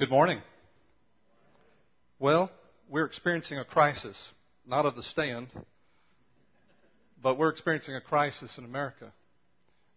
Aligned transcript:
Good 0.00 0.08
morning. 0.08 0.40
Well, 2.18 2.50
we're 2.88 3.04
experiencing 3.04 3.58
a 3.58 3.66
crisis, 3.66 4.32
not 4.66 4.86
of 4.86 4.96
the 4.96 5.02
stand, 5.02 5.48
but 7.22 7.36
we're 7.36 7.50
experiencing 7.50 7.96
a 7.96 8.00
crisis 8.00 8.56
in 8.56 8.64
America, 8.64 9.12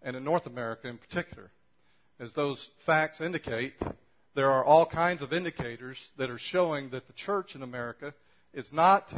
and 0.01 0.17
in 0.17 0.25
North 0.25 0.45
America 0.45 0.89
in 0.89 0.97
particular. 0.97 1.51
As 2.19 2.33
those 2.33 2.69
facts 2.85 3.21
indicate, 3.21 3.75
there 4.35 4.51
are 4.51 4.65
all 4.65 4.85
kinds 4.85 5.21
of 5.21 5.31
indicators 5.31 5.97
that 6.17 6.29
are 6.29 6.37
showing 6.37 6.89
that 6.89 7.07
the 7.07 7.13
church 7.13 7.55
in 7.55 7.63
America 7.63 8.13
is 8.53 8.67
not 8.73 9.09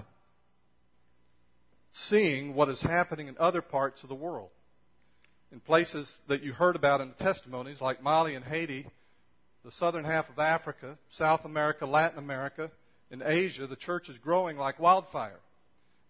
seeing 1.94 2.54
what 2.54 2.70
is 2.70 2.80
happening 2.84 3.28
in 3.28 3.38
other 3.40 3.64
parts 3.64 4.04
of 4.04 4.10
the 4.10 4.14
world. 4.14 4.52
In 5.52 5.62
places 5.62 6.16
that 6.28 6.44
you 6.44 6.54
heard 6.54 6.76
about 6.76 7.02
in 7.02 7.08
the 7.08 7.24
testimonies, 7.24 7.82
like 7.82 8.04
Mali 8.04 8.36
and 8.36 8.46
Haiti, 8.46 8.86
the 9.66 9.72
southern 9.72 10.06
half 10.06 10.30
of 10.30 10.38
Africa, 10.38 10.96
South 11.10 11.44
America, 11.44 11.88
Latin 11.88 12.20
America, 12.20 12.70
and 13.10 13.24
Asia, 13.26 13.66
the 13.66 13.76
church 13.76 14.10
is 14.10 14.18
growing 14.20 14.58
like 14.58 14.80
wildfire. 14.80 15.40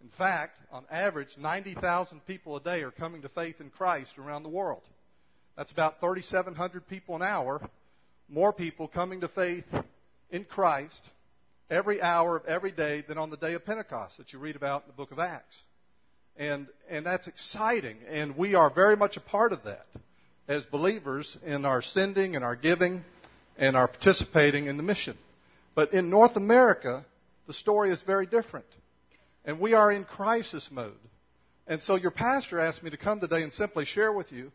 In 0.04 0.09
fact, 0.09 0.58
on 0.73 0.84
average, 0.91 1.30
90,000 1.38 2.20
people 2.28 2.58
a 2.58 2.59
day 2.59 2.84
are 2.84 2.91
coming 2.91 3.22
to 3.22 3.30
faith 3.30 3.62
in 3.62 3.70
Christ 3.70 4.18
around 4.18 4.44
the 4.44 4.50
world. 4.50 4.81
That's 5.55 5.72
about 5.72 6.02
3,700 6.02 6.86
people 6.90 7.16
an 7.16 7.22
hour, 7.22 7.62
more 8.28 8.52
people 8.52 8.90
coming 8.90 9.22
to 9.22 9.30
faith 9.30 9.64
in 10.30 10.44
Christ 10.44 11.09
every 11.70 12.02
hour 12.02 12.36
of 12.36 12.45
every 12.45 12.72
day 12.72 13.06
than 13.08 13.17
on 13.17 13.30
the 13.30 13.38
day 13.38 13.53
of 13.53 13.66
Pentecost 13.66 14.17
that 14.17 14.34
you 14.34 14.40
read 14.40 14.58
about 14.58 14.84
in 14.84 14.88
the 14.88 14.98
book 14.98 15.12
of 15.12 15.20
Acts. 15.20 15.58
And, 16.36 16.67
and 16.90 17.06
that's 17.06 17.28
exciting, 17.28 17.95
and 18.09 18.36
we 18.36 18.56
are 18.56 18.70
very 18.70 18.98
much 18.98 19.16
a 19.16 19.22
part 19.22 19.53
of 19.53 19.64
that 19.64 19.86
as 20.48 20.66
believers 20.66 21.38
in 21.45 21.66
our 21.66 21.81
sending 21.81 22.36
and 22.36 22.44
our 22.44 22.56
giving 22.56 23.03
and 23.58 23.76
are 23.76 23.88
participating 23.88 24.68
in 24.68 24.77
the 24.77 24.84
mission. 24.84 25.18
But 25.76 25.94
in 25.94 26.09
North 26.09 26.36
America, 26.36 27.05
the 27.48 27.54
story 27.54 27.91
is 27.91 28.02
very 28.02 28.26
different. 28.26 28.66
And 29.44 29.59
we 29.59 29.73
are 29.73 29.92
in 29.92 30.06
crisis 30.06 30.70
mode. 30.72 30.94
And 31.67 31.81
so 31.81 31.95
your 31.95 32.11
pastor 32.11 32.59
asked 32.59 32.83
me 32.83 32.92
to 32.92 32.98
come 32.98 33.20
today 33.20 33.44
and 33.44 33.53
simply 33.53 33.86
share 33.86 34.11
with 34.11 34.31
you 34.31 34.52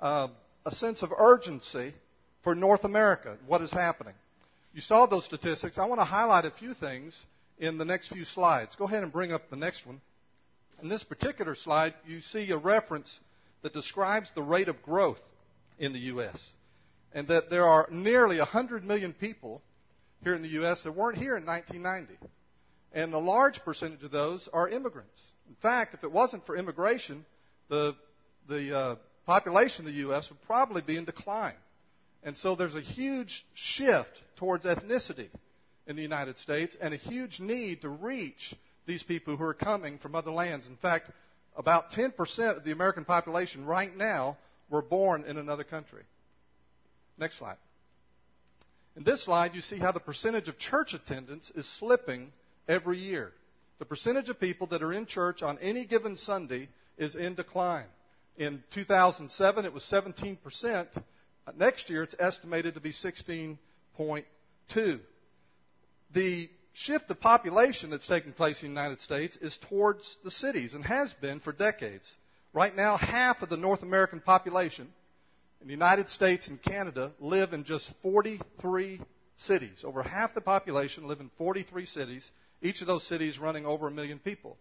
uh, 0.00 0.28
a 0.64 0.70
sense 0.70 1.02
of 1.02 1.12
urgency 1.16 1.94
for 2.42 2.54
North 2.54 2.84
America, 2.84 3.36
what 3.46 3.62
is 3.62 3.72
happening. 3.72 4.14
You 4.72 4.80
saw 4.80 5.06
those 5.06 5.24
statistics. 5.24 5.78
I 5.78 5.86
want 5.86 6.00
to 6.00 6.04
highlight 6.04 6.44
a 6.44 6.50
few 6.50 6.74
things 6.74 7.24
in 7.58 7.78
the 7.78 7.84
next 7.84 8.08
few 8.08 8.24
slides. 8.24 8.76
Go 8.76 8.84
ahead 8.84 9.02
and 9.02 9.12
bring 9.12 9.32
up 9.32 9.48
the 9.48 9.56
next 9.56 9.86
one. 9.86 10.00
In 10.82 10.88
this 10.88 11.02
particular 11.02 11.54
slide, 11.54 11.94
you 12.06 12.20
see 12.20 12.50
a 12.50 12.58
reference 12.58 13.18
that 13.62 13.72
describes 13.72 14.30
the 14.34 14.42
rate 14.42 14.68
of 14.68 14.82
growth 14.82 15.20
in 15.78 15.92
the 15.92 15.98
U.S. 16.00 16.50
And 17.16 17.26
that 17.28 17.48
there 17.48 17.64
are 17.64 17.88
nearly 17.90 18.36
100 18.36 18.84
million 18.84 19.14
people 19.14 19.62
here 20.22 20.34
in 20.34 20.42
the 20.42 20.50
U.S. 20.50 20.82
that 20.82 20.92
weren't 20.92 21.16
here 21.16 21.34
in 21.38 21.46
1990. 21.46 22.14
And 22.92 23.14
a 23.14 23.18
large 23.18 23.64
percentage 23.64 24.02
of 24.02 24.10
those 24.10 24.46
are 24.52 24.68
immigrants. 24.68 25.18
In 25.48 25.54
fact, 25.62 25.94
if 25.94 26.04
it 26.04 26.12
wasn't 26.12 26.44
for 26.44 26.58
immigration, 26.58 27.24
the, 27.70 27.96
the 28.50 28.76
uh, 28.76 28.96
population 29.24 29.86
of 29.86 29.92
the 29.92 29.98
U.S. 30.00 30.28
would 30.28 30.42
probably 30.42 30.82
be 30.82 30.98
in 30.98 31.06
decline. 31.06 31.54
And 32.22 32.36
so 32.36 32.54
there's 32.54 32.74
a 32.74 32.82
huge 32.82 33.46
shift 33.54 34.22
towards 34.36 34.66
ethnicity 34.66 35.30
in 35.86 35.96
the 35.96 36.02
United 36.02 36.38
States 36.38 36.76
and 36.78 36.92
a 36.92 36.98
huge 36.98 37.40
need 37.40 37.80
to 37.80 37.88
reach 37.88 38.54
these 38.84 39.02
people 39.02 39.38
who 39.38 39.44
are 39.44 39.54
coming 39.54 39.96
from 39.96 40.14
other 40.14 40.32
lands. 40.32 40.66
In 40.66 40.76
fact, 40.76 41.10
about 41.56 41.92
10% 41.92 42.58
of 42.58 42.64
the 42.64 42.72
American 42.72 43.06
population 43.06 43.64
right 43.64 43.96
now 43.96 44.36
were 44.68 44.82
born 44.82 45.24
in 45.24 45.38
another 45.38 45.64
country. 45.64 46.02
Next 47.18 47.38
slide. 47.38 47.56
In 48.96 49.04
this 49.04 49.24
slide, 49.24 49.54
you 49.54 49.60
see 49.60 49.78
how 49.78 49.92
the 49.92 50.00
percentage 50.00 50.48
of 50.48 50.58
church 50.58 50.94
attendance 50.94 51.50
is 51.54 51.68
slipping 51.78 52.32
every 52.68 52.98
year. 52.98 53.32
The 53.78 53.84
percentage 53.84 54.30
of 54.30 54.40
people 54.40 54.68
that 54.68 54.82
are 54.82 54.92
in 54.92 55.06
church 55.06 55.42
on 55.42 55.58
any 55.58 55.84
given 55.84 56.16
Sunday 56.16 56.68
is 56.96 57.14
in 57.14 57.34
decline. 57.34 57.86
In 58.38 58.62
2007, 58.72 59.64
it 59.64 59.72
was 59.72 59.82
17%. 59.84 60.86
Next 61.56 61.90
year, 61.90 62.02
it's 62.02 62.14
estimated 62.18 62.74
to 62.74 62.80
be 62.80 62.92
16.2. 62.92 65.00
The 66.12 66.50
shift 66.72 67.10
of 67.10 67.20
population 67.20 67.90
that's 67.90 68.06
taking 68.06 68.32
place 68.32 68.62
in 68.62 68.68
the 68.68 68.80
United 68.80 69.00
States 69.00 69.36
is 69.36 69.58
towards 69.68 70.16
the 70.24 70.30
cities 70.30 70.74
and 70.74 70.84
has 70.84 71.12
been 71.14 71.40
for 71.40 71.52
decades. 71.52 72.10
Right 72.52 72.74
now, 72.74 72.96
half 72.96 73.42
of 73.42 73.48
the 73.48 73.56
North 73.56 73.82
American 73.82 74.20
population 74.20 74.88
in 75.60 75.66
the 75.66 75.72
United 75.72 76.08
States 76.08 76.48
and 76.48 76.62
Canada 76.62 77.12
live 77.18 77.52
in 77.52 77.64
just 77.64 77.92
43 78.02 79.00
cities. 79.38 79.82
Over 79.84 80.02
half 80.02 80.34
the 80.34 80.40
population 80.40 81.06
live 81.08 81.20
in 81.20 81.30
43 81.38 81.86
cities, 81.86 82.30
each 82.62 82.80
of 82.80 82.86
those 82.86 83.06
cities 83.06 83.38
running 83.38 83.66
over 83.66 83.88
a 83.88 83.90
million 83.90 84.18
people. 84.18 84.56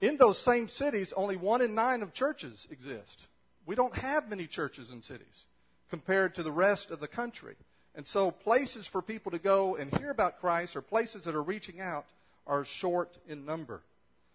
In 0.00 0.16
those 0.16 0.42
same 0.44 0.68
cities, 0.68 1.12
only 1.16 1.36
one 1.36 1.62
in 1.62 1.74
nine 1.74 2.02
of 2.02 2.12
churches 2.12 2.66
exist. 2.70 3.26
We 3.66 3.76
don't 3.76 3.94
have 3.94 4.28
many 4.28 4.46
churches 4.46 4.90
in 4.90 5.02
cities 5.02 5.44
compared 5.90 6.34
to 6.34 6.42
the 6.42 6.50
rest 6.50 6.90
of 6.90 7.00
the 7.00 7.08
country. 7.08 7.54
And 7.94 8.06
so 8.06 8.30
places 8.30 8.86
for 8.86 9.02
people 9.02 9.32
to 9.32 9.38
go 9.38 9.76
and 9.76 9.96
hear 9.96 10.10
about 10.10 10.40
Christ 10.40 10.74
or 10.74 10.82
places 10.82 11.24
that 11.24 11.34
are 11.34 11.42
reaching 11.42 11.80
out 11.80 12.06
are 12.46 12.64
short 12.64 13.10
in 13.28 13.44
number. 13.44 13.82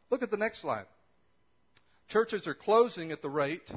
Look 0.10 0.24
at 0.24 0.32
the 0.32 0.38
next 0.38 0.62
slide. 0.62 0.86
Churches 2.10 2.48
are 2.48 2.54
closing 2.54 3.12
at 3.12 3.22
the 3.22 3.30
rate 3.30 3.70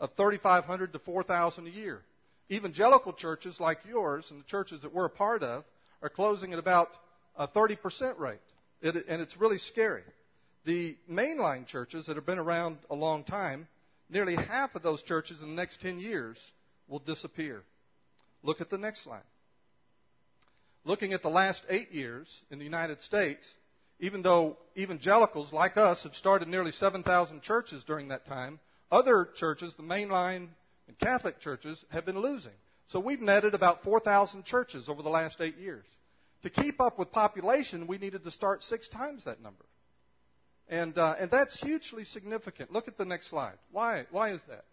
of 0.00 0.10
3,500 0.16 0.92
to 0.92 0.98
4,000 0.98 1.66
a 1.66 1.70
year. 1.70 2.02
Evangelical 2.50 3.12
churches 3.12 3.60
like 3.60 3.78
yours 3.88 4.30
and 4.30 4.40
the 4.40 4.44
churches 4.46 4.82
that 4.82 4.94
we're 4.94 5.06
a 5.06 5.10
part 5.10 5.42
of 5.42 5.64
are 6.02 6.08
closing 6.08 6.52
at 6.52 6.58
about 6.58 6.88
a 7.36 7.46
30% 7.46 8.18
rate. 8.18 8.38
It, 8.80 8.94
and 9.08 9.20
it's 9.20 9.36
really 9.36 9.58
scary. 9.58 10.04
The 10.64 10.96
mainline 11.10 11.66
churches 11.66 12.06
that 12.06 12.16
have 12.16 12.26
been 12.26 12.38
around 12.38 12.78
a 12.90 12.94
long 12.94 13.24
time, 13.24 13.66
nearly 14.08 14.36
half 14.36 14.74
of 14.74 14.82
those 14.82 15.02
churches 15.02 15.42
in 15.42 15.48
the 15.48 15.54
next 15.54 15.80
10 15.80 15.98
years 15.98 16.38
will 16.88 17.00
disappear. 17.00 17.62
Look 18.42 18.60
at 18.60 18.70
the 18.70 18.78
next 18.78 19.02
slide. 19.02 19.22
Looking 20.84 21.12
at 21.12 21.22
the 21.22 21.28
last 21.28 21.62
eight 21.68 21.92
years 21.92 22.42
in 22.50 22.58
the 22.58 22.64
United 22.64 23.02
States, 23.02 23.46
even 24.00 24.22
though 24.22 24.56
evangelicals 24.76 25.52
like 25.52 25.76
us 25.76 26.04
have 26.04 26.14
started 26.14 26.48
nearly 26.48 26.70
7,000 26.70 27.42
churches 27.42 27.84
during 27.84 28.08
that 28.08 28.26
time, 28.26 28.60
other 28.90 29.28
churches, 29.36 29.74
the 29.76 29.82
mainline 29.82 30.48
and 30.86 30.98
Catholic 30.98 31.40
churches, 31.40 31.84
have 31.90 32.06
been 32.06 32.20
losing. 32.20 32.52
So 32.86 33.00
we've 33.00 33.20
netted 33.20 33.54
about 33.54 33.82
4,000 33.82 34.44
churches 34.44 34.88
over 34.88 35.02
the 35.02 35.10
last 35.10 35.40
eight 35.40 35.58
years. 35.58 35.84
To 36.42 36.50
keep 36.50 36.80
up 36.80 36.98
with 36.98 37.12
population, 37.12 37.86
we 37.86 37.98
needed 37.98 38.24
to 38.24 38.30
start 38.30 38.62
six 38.62 38.88
times 38.88 39.24
that 39.24 39.42
number. 39.42 39.64
And, 40.68 40.96
uh, 40.96 41.14
and 41.18 41.30
that's 41.30 41.60
hugely 41.60 42.04
significant. 42.04 42.72
Look 42.72 42.88
at 42.88 42.96
the 42.96 43.04
next 43.04 43.28
slide. 43.28 43.58
Why, 43.72 44.06
why 44.10 44.30
is 44.30 44.42
that? 44.48 44.64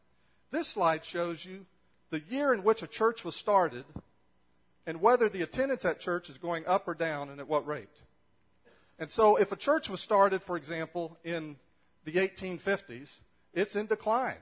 This 0.51 0.71
slide 0.73 1.03
shows 1.05 1.43
you 1.43 1.65
the 2.11 2.21
year 2.29 2.53
in 2.53 2.63
which 2.63 2.81
a 2.81 2.87
church 2.87 3.23
was 3.23 3.35
started 3.35 3.85
and 4.85 5.01
whether 5.01 5.29
the 5.29 5.41
attendance 5.41 5.83
at 5.83 5.99
church 5.99 6.29
is 6.29 6.37
going 6.37 6.65
up 6.65 6.87
or 6.87 6.93
down 6.93 7.29
and 7.29 7.39
at 7.39 7.47
what 7.47 7.65
rate. 7.65 7.89
And 8.99 9.11
so 9.11 9.37
if 9.37 9.51
a 9.51 9.57
church 9.57 9.89
was 9.89 10.01
started, 10.01 10.43
for 10.43 10.55
example, 10.55 11.17
in 11.23 11.57
the 12.05 12.13
1850s, 12.13 13.09
it's 13.55 13.75
in 13.75 13.87
decline. 13.87 14.37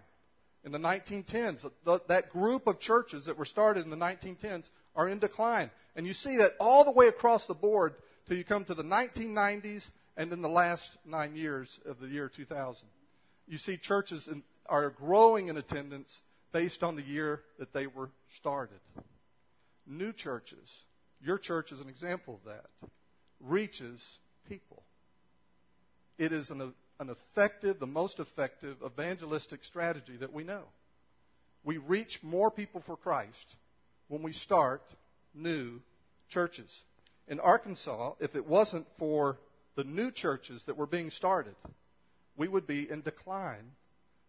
In 0.65 0.71
the 0.71 0.79
1910s, 0.79 1.65
that 2.07 2.29
group 2.31 2.67
of 2.67 2.79
churches 2.79 3.25
that 3.25 3.37
were 3.37 3.45
started 3.45 3.83
in 3.83 3.89
the 3.89 3.97
1910s 3.97 4.69
are 4.95 5.07
in 5.07 5.19
decline. 5.19 5.69
And 5.95 6.07
you 6.07 6.13
see 6.13 6.37
that 6.37 6.53
all 6.59 6.83
the 6.83 6.91
way 6.91 7.07
across 7.07 7.45
the 7.45 7.53
board 7.53 7.95
till 8.27 8.37
you 8.37 8.43
come 8.43 8.65
to 8.65 8.73
the 8.73 8.83
1990s 8.83 9.87
and 10.15 10.31
in 10.31 10.41
the 10.41 10.49
last 10.49 10.97
nine 11.05 11.35
years 11.35 11.79
of 11.85 11.99
the 11.99 12.07
year 12.07 12.29
2000. 12.29 12.87
You 13.47 13.57
see 13.57 13.77
churches 13.77 14.27
in, 14.27 14.43
are 14.67 14.89
growing 14.89 15.49
in 15.49 15.57
attendance 15.57 16.21
based 16.53 16.81
on 16.81 16.95
the 16.95 17.01
year 17.01 17.41
that 17.59 17.73
they 17.73 17.87
were 17.87 18.09
started. 18.37 18.79
New 19.85 20.13
churches, 20.13 20.71
your 21.21 21.37
church 21.37 21.71
is 21.71 21.81
an 21.81 21.89
example 21.89 22.35
of 22.35 22.53
that, 22.53 22.89
reaches 23.41 24.01
people. 24.47 24.81
It 26.17 26.31
is 26.31 26.49
an, 26.51 26.73
an 26.99 27.09
effective, 27.09 27.79
the 27.79 27.87
most 27.87 28.19
effective 28.19 28.77
evangelistic 28.85 29.63
strategy 29.63 30.17
that 30.17 30.33
we 30.33 30.43
know. 30.43 30.63
We 31.63 31.77
reach 31.77 32.19
more 32.21 32.51
people 32.51 32.81
for 32.85 32.97
Christ 32.97 33.55
when 34.07 34.21
we 34.21 34.33
start 34.33 34.81
new 35.33 35.81
churches. 36.29 36.69
In 37.27 37.39
Arkansas, 37.39 38.13
if 38.19 38.35
it 38.35 38.45
wasn't 38.45 38.85
for 38.99 39.39
the 39.75 39.83
new 39.83 40.11
churches 40.11 40.63
that 40.65 40.77
were 40.77 40.87
being 40.87 41.09
started, 41.09 41.55
we 42.35 42.47
would 42.47 42.67
be 42.67 42.89
in 42.89 43.01
decline 43.01 43.71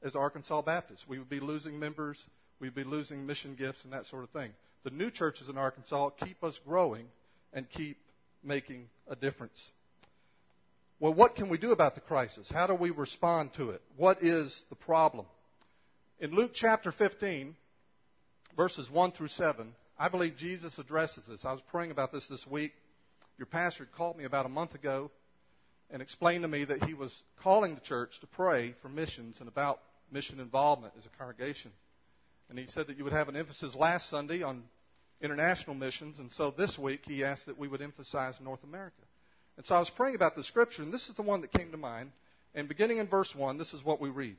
as 0.03 0.15
Arkansas 0.15 0.63
Baptists. 0.63 1.09
We 1.09 1.19
would 1.19 1.29
be 1.29 1.41
losing 1.41 1.79
members, 1.79 2.23
we'd 2.61 2.75
be 2.75 2.85
losing 2.85 3.27
mission 3.27 3.57
gifts, 3.57 3.85
and 3.85 3.93
that 3.93 4.07
sort 4.07 4.25
of 4.25 4.31
thing. 4.31 4.53
The 4.85 4.91
new 4.91 5.11
churches 5.11 5.49
in 5.49 5.59
Arkansas 5.59 6.11
keep 6.11 6.45
us 6.45 6.59
growing 6.67 7.07
and 7.53 7.69
keep 7.69 7.97
making 8.43 8.89
a 9.09 9.17
difference. 9.17 9.61
Well, 11.05 11.13
what 11.13 11.37
can 11.37 11.51
we 11.51 11.59
do 11.59 11.73
about 11.73 11.97
the 11.97 12.01
crisis? 12.01 12.51
How 12.51 12.67
do 12.67 12.75
we 12.75 12.89
respond 12.89 13.53
to 13.59 13.73
it? 13.73 13.83
What 13.99 14.23
is 14.23 14.63
the 14.71 14.75
problem? 14.75 15.27
In 16.19 16.35
Luke 16.35 16.53
chapter 16.55 16.93
15, 16.93 17.55
verses 18.57 18.91
1 18.91 19.13
through 19.13 19.29
7, 19.29 19.75
I 19.99 20.09
believe 20.09 20.39
Jesus 20.39 20.79
addresses 20.79 21.27
this. 21.29 21.45
I 21.45 21.53
was 21.53 21.61
praying 21.71 21.91
about 21.91 22.11
this 22.11 22.27
this 22.29 22.47
week. 22.47 22.73
Your 23.37 23.45
pastor 23.45 23.87
called 23.99 24.17
me 24.17 24.25
about 24.25 24.47
a 24.47 24.49
month 24.49 24.75
ago 24.75 25.11
and 25.91 26.01
explained 26.01 26.41
to 26.41 26.49
me 26.49 26.65
that 26.65 26.85
he 26.85 26.95
was 26.95 27.23
calling 27.43 27.75
the 27.75 27.83
church 27.83 28.19
to 28.21 28.27
pray 28.27 28.75
for 28.81 28.89
missions 28.89 29.41
and 29.41 29.49
about 29.49 29.81
mission 30.11 30.41
involvement 30.41 30.95
as 30.99 31.05
a 31.05 31.19
congregation. 31.19 31.71
And 32.49 32.59
he 32.59 32.65
said 32.65 32.87
that 32.87 32.97
you 32.97 33.05
would 33.05 33.13
have 33.13 33.29
an 33.29 33.37
emphasis 33.37 33.75
last 33.75 34.09
Sunday 34.09 34.43
on 34.43 34.63
international 35.21 35.77
missions, 35.77 36.19
and 36.19 36.33
so 36.33 36.51
this 36.51 36.79
week 36.79 37.03
he 37.05 37.25
asked 37.25 37.45
that 37.45 37.59
we 37.59 37.69
would 37.69 37.83
emphasize 37.83 38.37
North 38.41 38.65
America. 38.65 39.03
And 39.57 39.65
so 39.65 39.75
I 39.75 39.81
was 39.81 39.91
praying 39.91 40.17
about 40.17 40.37
the 40.37 40.45
scripture, 40.45 40.83
and 40.83 40.93
this 40.93 41.09
is 41.09 41.15
the 41.15 41.23
one 41.23 41.41
that 41.43 41.53
came 41.53 41.71
to 41.71 41.77
mind. 41.77 42.13
And 42.55 42.69
beginning 42.69 42.99
in 42.99 43.09
verse 43.09 43.35
1, 43.35 43.59
this 43.59 43.73
is 43.73 43.85
what 43.85 44.01
we 44.01 44.11
read. 44.11 44.37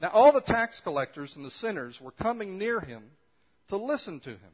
Now 0.00 0.10
all 0.10 0.32
the 0.32 0.40
tax 0.40 0.80
collectors 0.80 1.36
and 1.36 1.44
the 1.44 1.50
sinners 1.50 2.00
were 2.00 2.10
coming 2.12 2.58
near 2.58 2.80
him 2.80 3.04
to 3.68 3.76
listen 3.76 4.20
to 4.20 4.30
him. 4.30 4.52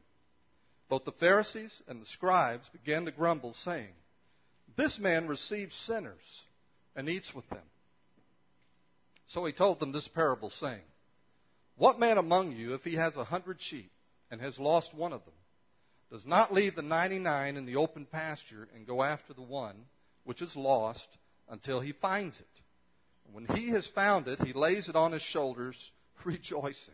Both 0.89 1.05
the 1.05 1.11
Pharisees 1.11 1.81
and 1.87 2.01
the 2.01 2.05
scribes 2.05 2.69
began 2.69 3.05
to 3.05 3.11
grumble, 3.11 3.53
saying, 3.53 3.93
This 4.75 4.99
man 4.99 5.27
receives 5.27 5.75
sinners 5.75 6.43
and 6.95 7.09
eats 7.09 7.33
with 7.33 7.47
them. 7.49 7.63
So 9.27 9.45
he 9.45 9.51
told 9.51 9.79
them 9.79 9.91
this 9.91 10.07
parable, 10.07 10.49
saying, 10.49 10.81
What 11.75 11.99
man 11.99 12.17
among 12.17 12.53
you, 12.53 12.73
if 12.73 12.83
he 12.83 12.95
has 12.95 13.15
a 13.17 13.25
hundred 13.25 13.59
sheep 13.59 13.91
and 14.31 14.39
has 14.39 14.59
lost 14.59 14.93
one 14.93 15.11
of 15.11 15.23
them, 15.25 15.33
does 16.11 16.25
not 16.25 16.53
leave 16.53 16.75
the 16.75 16.81
ninety 16.81 17.19
nine 17.19 17.57
in 17.57 17.65
the 17.65 17.75
open 17.75 18.05
pasture 18.05 18.67
and 18.75 18.87
go 18.87 19.03
after 19.03 19.33
the 19.33 19.41
one 19.41 19.75
which 20.23 20.41
is 20.41 20.55
lost 20.55 21.07
until 21.49 21.79
he 21.79 21.91
finds 21.91 22.39
it? 22.39 22.47
When 23.31 23.45
he 23.45 23.69
has 23.69 23.85
found 23.87 24.27
it, 24.27 24.41
he 24.41 24.53
lays 24.53 24.87
it 24.87 24.95
on 24.95 25.11
his 25.11 25.21
shoulders, 25.21 25.91
rejoicing. 26.23 26.93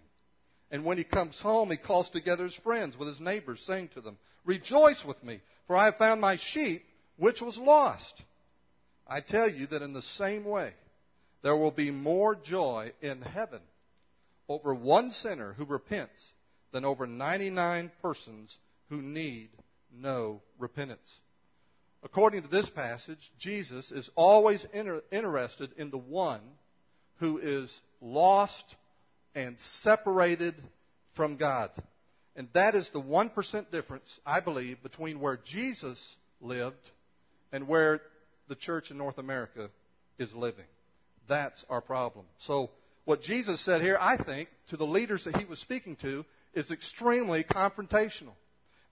And 0.72 0.84
when 0.84 0.98
he 0.98 1.04
comes 1.04 1.40
home, 1.40 1.70
he 1.70 1.78
calls 1.78 2.10
together 2.10 2.46
his 2.46 2.56
friends 2.56 2.98
with 2.98 3.08
his 3.08 3.22
neighbors, 3.22 3.62
saying 3.62 3.90
to 3.94 4.02
them, 4.02 4.18
Rejoice 4.44 5.06
with 5.06 5.24
me, 5.24 5.42
for 5.68 5.76
I 5.76 5.86
have 5.86 5.98
found 5.98 6.20
my 6.20 6.38
sheep 6.38 6.84
which 7.18 7.42
was 7.42 7.58
lost. 7.58 8.24
I 9.08 9.22
tell 9.22 9.50
you 9.50 9.68
that 9.68 9.84
in 9.84 9.94
the 9.94 10.02
same 10.02 10.44
way, 10.44 10.74
there 11.44 11.56
will 11.56 11.72
be 11.72 11.92
more 11.92 12.36
joy 12.36 12.94
in 13.02 13.22
heaven 13.22 13.62
over 14.50 14.74
one 14.74 15.12
sinner 15.12 15.54
who 15.54 15.66
repents 15.66 16.32
than 16.72 16.86
over 16.86 17.06
99 17.06 17.92
persons 18.02 18.58
who 18.90 19.02
need 19.02 19.50
no 19.92 20.42
repentance. 20.58 21.20
According 22.04 22.42
to 22.44 22.50
this 22.50 22.70
passage, 22.70 23.32
Jesus 23.40 23.92
is 23.92 24.10
always 24.16 24.66
inter- 24.74 25.04
interested 25.12 25.72
in 25.78 25.90
the 25.90 25.98
one 25.98 26.42
who 27.20 27.38
is 27.38 27.82
lost 28.02 28.76
and 29.34 29.56
separated 29.82 30.56
from 31.16 31.38
God. 31.38 31.72
And 32.36 32.50
that 32.54 32.76
is 32.76 32.90
the 32.90 33.02
1% 33.02 33.72
difference, 33.72 34.20
I 34.26 34.40
believe, 34.42 34.82
between 34.84 35.20
where 35.20 35.40
Jesus 35.46 36.18
lived 36.42 36.90
and 37.52 37.68
where 37.68 38.02
the 38.50 38.56
church 38.56 38.92
in 38.92 38.98
North 38.98 39.18
America 39.18 39.70
is 40.18 40.34
living. 40.34 40.66
That's 41.30 41.64
our 41.70 41.82
problem. 41.82 42.26
So, 42.40 42.72
what 43.06 43.22
Jesus 43.22 43.64
said 43.64 43.82
here, 43.82 43.98
I 44.00 44.18
think, 44.18 44.50
to 44.70 44.78
the 44.78 44.86
leaders 44.86 45.26
that 45.26 45.38
he 45.38 45.46
was 45.46 45.60
speaking 45.60 45.96
to, 45.98 46.26
is 46.54 46.72
extremely 46.72 47.44
confrontational. 47.44 48.34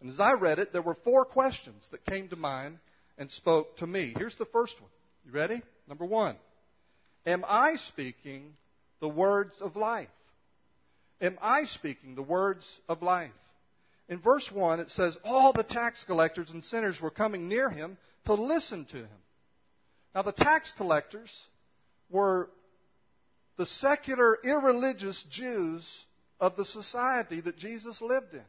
And 0.02 0.10
as 0.10 0.20
I 0.20 0.34
read 0.34 0.60
it, 0.60 0.74
there 0.74 0.82
were 0.82 0.96
four 0.96 1.26
questions 1.26 1.88
that 1.92 2.06
came 2.06 2.28
to 2.30 2.36
mind 2.36 2.80
and 3.18 3.32
spoke 3.32 3.78
to 3.78 3.88
me. 3.88 4.14
Here's 4.18 4.36
the 4.36 4.46
first 4.46 4.82
one. 4.82 4.90
You 5.26 5.32
ready? 5.32 5.62
Number 5.88 6.06
one 6.06 6.36
Am 7.26 7.46
I 7.48 7.76
speaking 7.76 8.54
the 9.00 9.10
words 9.10 9.62
of 9.62 9.76
life? 9.76 10.10
Am 11.22 11.38
I 11.42 11.66
speaking 11.66 12.16
the 12.16 12.24
words 12.24 12.80
of 12.90 13.04
life? 13.04 13.32
In 14.10 14.20
verse 14.20 14.52
1, 14.52 14.80
it 14.80 14.90
says, 14.90 15.18
All 15.24 15.54
the 15.54 15.64
tax 15.64 16.04
collectors 16.04 16.50
and 16.50 16.66
sinners 16.66 17.00
were 17.00 17.12
coming 17.12 17.48
near 17.48 17.70
him 17.70 17.98
to 18.26 18.34
listen 18.34 18.86
to 18.86 18.98
him. 18.98 19.08
Now, 20.14 20.24
the 20.24 20.34
tax 20.34 20.74
collectors 20.76 21.32
were 22.10 22.50
the 23.58 23.66
secular, 23.66 24.38
irreligious 24.44 25.24
Jews 25.30 25.88
of 26.40 26.58
the 26.58 26.66
society 26.66 27.40
that 27.42 27.58
Jesus 27.58 28.02
lived 28.02 28.34
in. 28.34 28.44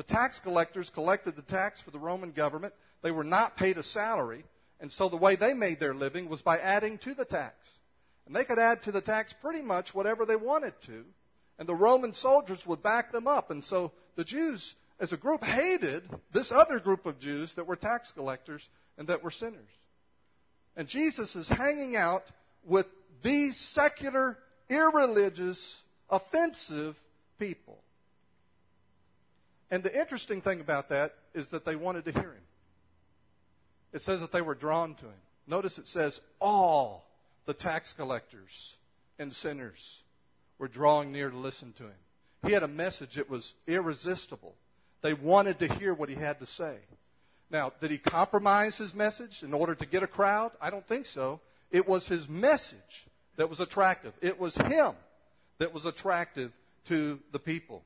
The 0.00 0.14
tax 0.14 0.38
collectors 0.38 0.88
collected 0.88 1.36
the 1.36 1.42
tax 1.42 1.82
for 1.82 1.90
the 1.90 1.98
Roman 1.98 2.32
government. 2.32 2.72
They 3.02 3.10
were 3.10 3.22
not 3.22 3.58
paid 3.58 3.76
a 3.76 3.82
salary, 3.82 4.44
and 4.80 4.90
so 4.90 5.10
the 5.10 5.18
way 5.18 5.36
they 5.36 5.52
made 5.52 5.78
their 5.78 5.94
living 5.94 6.30
was 6.30 6.40
by 6.40 6.58
adding 6.58 6.96
to 7.00 7.14
the 7.14 7.26
tax. 7.26 7.54
And 8.24 8.34
they 8.34 8.46
could 8.46 8.58
add 8.58 8.82
to 8.84 8.92
the 8.92 9.02
tax 9.02 9.34
pretty 9.42 9.60
much 9.60 9.94
whatever 9.94 10.24
they 10.24 10.36
wanted 10.36 10.72
to 10.86 11.04
and 11.60 11.68
the 11.68 11.74
Roman 11.74 12.14
soldiers 12.14 12.64
would 12.66 12.82
back 12.82 13.12
them 13.12 13.28
up. 13.28 13.50
And 13.50 13.62
so 13.62 13.92
the 14.16 14.24
Jews, 14.24 14.74
as 14.98 15.12
a 15.12 15.18
group, 15.18 15.44
hated 15.44 16.02
this 16.32 16.50
other 16.50 16.80
group 16.80 17.04
of 17.04 17.20
Jews 17.20 17.52
that 17.54 17.66
were 17.66 17.76
tax 17.76 18.10
collectors 18.12 18.66
and 18.96 19.08
that 19.08 19.22
were 19.22 19.30
sinners. 19.30 19.68
And 20.74 20.88
Jesus 20.88 21.36
is 21.36 21.46
hanging 21.46 21.96
out 21.96 22.22
with 22.64 22.86
these 23.22 23.58
secular, 23.74 24.38
irreligious, 24.70 25.82
offensive 26.08 26.96
people. 27.38 27.82
And 29.70 29.82
the 29.82 29.98
interesting 29.98 30.42
thing 30.42 30.60
about 30.60 30.88
that 30.88 31.12
is 31.34 31.48
that 31.48 31.64
they 31.64 31.76
wanted 31.76 32.04
to 32.06 32.12
hear 32.12 32.32
him. 32.32 32.42
It 33.92 34.02
says 34.02 34.20
that 34.20 34.32
they 34.32 34.42
were 34.42 34.54
drawn 34.54 34.94
to 34.96 35.04
him. 35.04 35.20
Notice 35.46 35.78
it 35.78 35.88
says, 35.88 36.20
all 36.40 37.04
the 37.46 37.54
tax 37.54 37.92
collectors 37.96 38.74
and 39.18 39.34
sinners 39.34 40.00
were 40.58 40.68
drawing 40.68 41.12
near 41.12 41.30
to 41.30 41.36
listen 41.36 41.72
to 41.74 41.84
him. 41.84 41.98
He 42.46 42.52
had 42.52 42.62
a 42.62 42.68
message 42.68 43.16
that 43.16 43.28
was 43.28 43.54
irresistible. 43.66 44.54
They 45.02 45.14
wanted 45.14 45.58
to 45.60 45.68
hear 45.74 45.94
what 45.94 46.08
he 46.08 46.14
had 46.14 46.38
to 46.40 46.46
say. 46.46 46.76
Now, 47.50 47.72
did 47.80 47.90
he 47.90 47.98
compromise 47.98 48.76
his 48.76 48.94
message 48.94 49.42
in 49.42 49.52
order 49.52 49.74
to 49.74 49.86
get 49.86 50.02
a 50.02 50.06
crowd? 50.06 50.52
I 50.60 50.70
don't 50.70 50.86
think 50.86 51.06
so. 51.06 51.40
It 51.70 51.88
was 51.88 52.06
his 52.06 52.28
message 52.28 52.78
that 53.36 53.50
was 53.50 53.60
attractive. 53.60 54.12
It 54.20 54.38
was 54.38 54.54
him 54.54 54.92
that 55.58 55.74
was 55.74 55.84
attractive 55.84 56.52
to 56.88 57.18
the 57.32 57.38
people. 57.38 57.82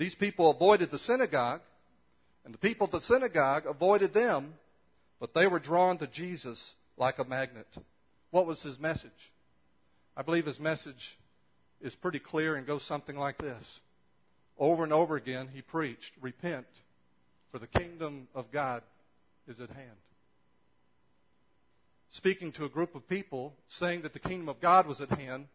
These 0.00 0.14
people 0.14 0.50
avoided 0.50 0.90
the 0.90 0.98
synagogue, 0.98 1.60
and 2.46 2.54
the 2.54 2.58
people 2.58 2.86
at 2.86 2.92
the 2.92 3.02
synagogue 3.02 3.64
avoided 3.66 4.14
them, 4.14 4.54
but 5.20 5.34
they 5.34 5.46
were 5.46 5.58
drawn 5.58 5.98
to 5.98 6.06
Jesus 6.06 6.72
like 6.96 7.18
a 7.18 7.24
magnet. 7.24 7.66
What 8.30 8.46
was 8.46 8.62
his 8.62 8.80
message? 8.80 9.10
I 10.16 10.22
believe 10.22 10.46
his 10.46 10.58
message 10.58 11.18
is 11.82 11.94
pretty 11.94 12.18
clear 12.18 12.56
and 12.56 12.66
goes 12.66 12.82
something 12.82 13.14
like 13.14 13.36
this. 13.36 13.62
Over 14.58 14.84
and 14.84 14.92
over 14.94 15.16
again, 15.16 15.50
he 15.52 15.60
preached, 15.60 16.12
Repent, 16.22 16.66
for 17.52 17.58
the 17.58 17.66
kingdom 17.66 18.26
of 18.34 18.50
God 18.50 18.82
is 19.48 19.60
at 19.60 19.68
hand. 19.68 19.98
Speaking 22.12 22.52
to 22.52 22.64
a 22.64 22.70
group 22.70 22.94
of 22.94 23.06
people, 23.06 23.52
saying 23.68 24.00
that 24.02 24.14
the 24.14 24.18
kingdom 24.18 24.48
of 24.48 24.62
God 24.62 24.86
was 24.86 25.02
at 25.02 25.10
hand 25.10 25.48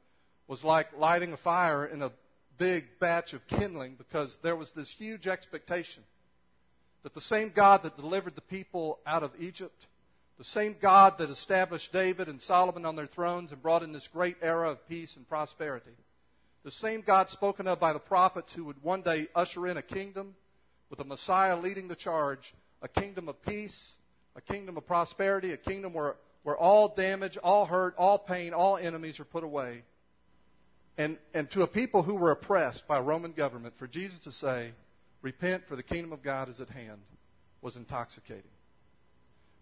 was 0.47 0.63
like 0.63 0.95
lighting 0.95 1.33
a 1.33 1.37
fire 1.37 1.83
in 1.83 2.03
a 2.03 2.11
big 2.57 2.85
batch 2.99 3.33
of 3.33 3.45
kindling 3.47 3.95
because 3.95 4.37
there 4.43 4.55
was 4.55 4.71
this 4.71 4.93
huge 4.97 5.27
expectation 5.27 6.03
that 7.03 7.13
the 7.13 7.21
same 7.21 7.51
God 7.55 7.83
that 7.83 7.97
delivered 7.97 8.35
the 8.35 8.41
people 8.41 8.99
out 9.05 9.23
of 9.23 9.31
Egypt, 9.39 9.85
the 10.37 10.43
same 10.43 10.75
God 10.81 11.15
that 11.19 11.29
established 11.29 11.93
David 11.93 12.27
and 12.27 12.41
Solomon 12.41 12.85
on 12.85 12.95
their 12.95 13.05
thrones 13.05 13.51
and 13.51 13.61
brought 13.61 13.83
in 13.83 13.91
this 13.91 14.07
great 14.11 14.37
era 14.41 14.71
of 14.71 14.87
peace 14.89 15.15
and 15.15 15.27
prosperity, 15.29 15.91
the 16.63 16.71
same 16.71 17.03
God 17.05 17.29
spoken 17.29 17.67
of 17.67 17.79
by 17.79 17.93
the 17.93 17.99
prophets 17.99 18.51
who 18.53 18.65
would 18.65 18.81
one 18.81 19.03
day 19.03 19.27
usher 19.35 19.67
in 19.67 19.77
a 19.77 19.83
kingdom 19.83 20.35
with 20.89 20.99
a 20.99 21.03
Messiah 21.03 21.59
leading 21.59 21.87
the 21.87 21.95
charge, 21.95 22.53
a 22.81 22.87
kingdom 22.87 23.29
of 23.29 23.39
peace, 23.43 23.93
a 24.35 24.41
kingdom 24.41 24.75
of 24.75 24.87
prosperity, 24.87 25.53
a 25.53 25.57
kingdom 25.57 25.93
where, 25.93 26.15
where 26.41 26.57
all 26.57 26.89
damage, 26.89 27.37
all 27.43 27.65
hurt, 27.65 27.93
all 27.97 28.17
pain, 28.17 28.53
all 28.53 28.77
enemies 28.77 29.19
are 29.19 29.25
put 29.25 29.43
away. 29.43 29.83
And, 30.97 31.17
and 31.33 31.49
to 31.51 31.63
a 31.63 31.67
people 31.67 32.03
who 32.03 32.15
were 32.15 32.31
oppressed 32.31 32.87
by 32.87 32.99
Roman 32.99 33.33
government, 33.33 33.75
for 33.77 33.87
Jesus 33.87 34.19
to 34.19 34.31
say, 34.31 34.71
Repent, 35.21 35.63
for 35.67 35.75
the 35.75 35.83
kingdom 35.83 36.13
of 36.13 36.23
God 36.23 36.49
is 36.49 36.61
at 36.61 36.69
hand, 36.69 37.01
was 37.61 37.75
intoxicating. 37.75 38.43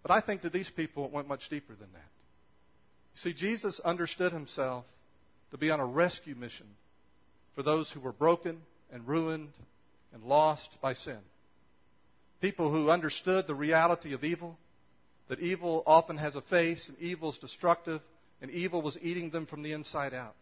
But 0.01 0.11
I 0.11 0.19
think 0.19 0.41
to 0.41 0.49
these 0.49 0.69
people 0.69 1.05
it 1.05 1.11
went 1.11 1.29
much 1.29 1.49
deeper 1.49 1.73
than 1.73 1.91
that. 1.93 2.11
See, 3.15 3.33
Jesus 3.33 3.79
understood 3.79 4.33
himself 4.33 4.85
to 5.51 5.57
be 5.57 5.71
on 5.71 5.79
a 5.79 5.85
rescue 5.85 6.35
mission 6.35 6.67
for 7.55 7.63
those 7.63 7.89
who 7.89 7.99
were 7.99 8.11
broken 8.11 8.61
and 8.91 9.07
ruined 9.07 9.53
and 10.13 10.23
lost 10.23 10.77
by 10.81 10.93
sin. 10.93 11.19
People 12.41 12.71
who 12.71 12.89
understood 12.89 13.47
the 13.47 13.55
reality 13.55 14.13
of 14.13 14.23
evil, 14.23 14.57
that 15.29 15.39
evil 15.39 15.83
often 15.85 16.17
has 16.17 16.35
a 16.35 16.41
face 16.41 16.89
and 16.89 16.99
evil 16.99 17.29
is 17.29 17.37
destructive 17.37 18.01
and 18.41 18.51
evil 18.51 18.81
was 18.81 18.97
eating 19.01 19.29
them 19.29 19.45
from 19.45 19.63
the 19.63 19.71
inside 19.71 20.13
out. 20.13 20.35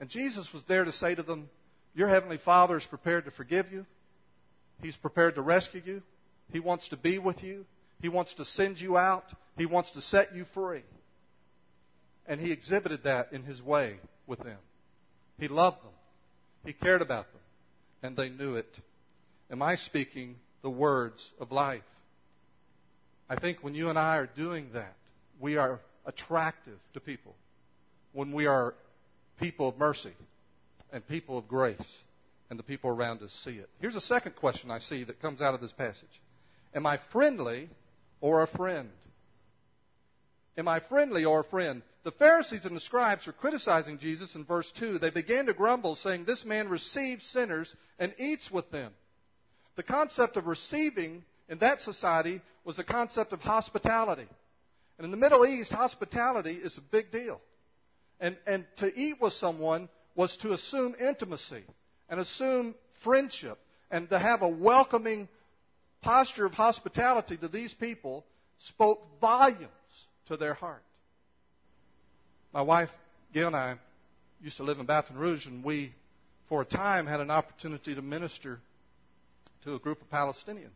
And 0.00 0.08
Jesus 0.08 0.52
was 0.52 0.64
there 0.64 0.84
to 0.84 0.92
say 0.92 1.14
to 1.14 1.22
them, 1.22 1.48
Your 1.94 2.08
Heavenly 2.08 2.38
Father 2.38 2.76
is 2.76 2.84
prepared 2.84 3.24
to 3.26 3.30
forgive 3.30 3.70
you. 3.72 3.86
He's 4.82 4.96
prepared 4.96 5.36
to 5.36 5.42
rescue 5.42 5.82
you. 5.84 6.02
He 6.52 6.60
wants 6.60 6.88
to 6.88 6.96
be 6.96 7.18
with 7.18 7.42
you. 7.42 7.64
He 8.00 8.08
wants 8.08 8.34
to 8.34 8.44
send 8.44 8.80
you 8.80 8.96
out. 8.96 9.24
He 9.56 9.66
wants 9.66 9.92
to 9.92 10.02
set 10.02 10.34
you 10.34 10.44
free. 10.52 10.82
And 12.26 12.40
He 12.40 12.52
exhibited 12.52 13.04
that 13.04 13.32
in 13.32 13.42
His 13.44 13.62
way 13.62 13.96
with 14.26 14.40
them. 14.40 14.58
He 15.38 15.48
loved 15.48 15.78
them. 15.78 15.92
He 16.64 16.72
cared 16.72 17.02
about 17.02 17.26
them, 17.32 17.42
and 18.02 18.16
they 18.16 18.28
knew 18.28 18.56
it. 18.56 18.78
Am 19.50 19.62
I 19.62 19.76
speaking 19.76 20.36
the 20.62 20.70
words 20.70 21.32
of 21.38 21.52
life? 21.52 21.82
I 23.28 23.36
think 23.36 23.58
when 23.62 23.74
you 23.74 23.90
and 23.90 23.98
I 23.98 24.16
are 24.18 24.28
doing 24.36 24.70
that, 24.74 24.96
we 25.40 25.56
are 25.56 25.80
attractive 26.06 26.78
to 26.94 27.00
people. 27.00 27.34
When 28.12 28.32
we 28.32 28.46
are 28.46 28.74
people 29.38 29.68
of 29.68 29.78
mercy 29.78 30.14
and 30.92 31.06
people 31.06 31.38
of 31.38 31.48
grace, 31.48 32.04
and 32.50 32.58
the 32.58 32.62
people 32.62 32.90
around 32.90 33.22
us 33.22 33.32
see 33.44 33.52
it. 33.52 33.68
Here's 33.80 33.96
a 33.96 34.00
second 34.00 34.36
question 34.36 34.70
I 34.70 34.78
see 34.78 35.04
that 35.04 35.20
comes 35.20 35.40
out 35.40 35.54
of 35.54 35.60
this 35.60 35.72
passage 35.72 36.20
Am 36.74 36.86
I 36.86 36.98
friendly 37.12 37.68
or 38.20 38.42
a 38.42 38.46
friend? 38.46 38.90
Am 40.56 40.68
I 40.68 40.80
friendly 40.80 41.24
or 41.24 41.40
a 41.40 41.44
friend? 41.44 41.82
The 42.04 42.12
Pharisees 42.12 42.64
and 42.64 42.76
the 42.76 42.80
scribes 42.80 43.26
were 43.26 43.32
criticizing 43.32 43.98
Jesus 43.98 44.34
in 44.34 44.44
verse 44.44 44.70
2. 44.78 44.98
They 44.98 45.10
began 45.10 45.46
to 45.46 45.54
grumble, 45.54 45.96
saying, 45.96 46.24
This 46.24 46.44
man 46.44 46.68
receives 46.68 47.24
sinners 47.24 47.74
and 47.98 48.14
eats 48.18 48.50
with 48.50 48.70
them. 48.70 48.92
The 49.76 49.82
concept 49.82 50.36
of 50.36 50.46
receiving 50.46 51.24
in 51.48 51.58
that 51.58 51.82
society 51.82 52.40
was 52.64 52.78
a 52.78 52.84
concept 52.84 53.32
of 53.32 53.40
hospitality. 53.40 54.28
And 54.98 55.04
in 55.04 55.10
the 55.10 55.16
Middle 55.16 55.44
East, 55.44 55.72
hospitality 55.72 56.52
is 56.52 56.78
a 56.78 56.82
big 56.82 57.10
deal. 57.10 57.40
And, 58.20 58.36
and 58.46 58.64
to 58.76 58.92
eat 58.98 59.20
with 59.20 59.32
someone 59.32 59.88
was 60.14 60.36
to 60.38 60.52
assume 60.52 60.94
intimacy 61.00 61.64
and 62.08 62.20
assume 62.20 62.74
friendship 63.02 63.58
and 63.90 64.08
to 64.10 64.18
have 64.18 64.42
a 64.42 64.48
welcoming 64.48 65.28
posture 66.02 66.46
of 66.46 66.52
hospitality 66.54 67.36
to 67.36 67.48
these 67.48 67.74
people 67.74 68.24
spoke 68.58 69.02
volumes 69.20 69.68
to 70.26 70.36
their 70.36 70.54
heart. 70.54 70.82
My 72.52 72.62
wife, 72.62 72.90
Gail, 73.32 73.48
and 73.48 73.56
I 73.56 73.76
used 74.40 74.58
to 74.58 74.62
live 74.62 74.78
in 74.78 74.86
Baton 74.86 75.16
Rouge, 75.16 75.46
and 75.46 75.64
we, 75.64 75.92
for 76.48 76.62
a 76.62 76.64
time, 76.64 77.06
had 77.06 77.20
an 77.20 77.30
opportunity 77.30 77.94
to 77.94 78.02
minister 78.02 78.60
to 79.64 79.74
a 79.74 79.78
group 79.78 80.00
of 80.00 80.10
Palestinians. 80.10 80.70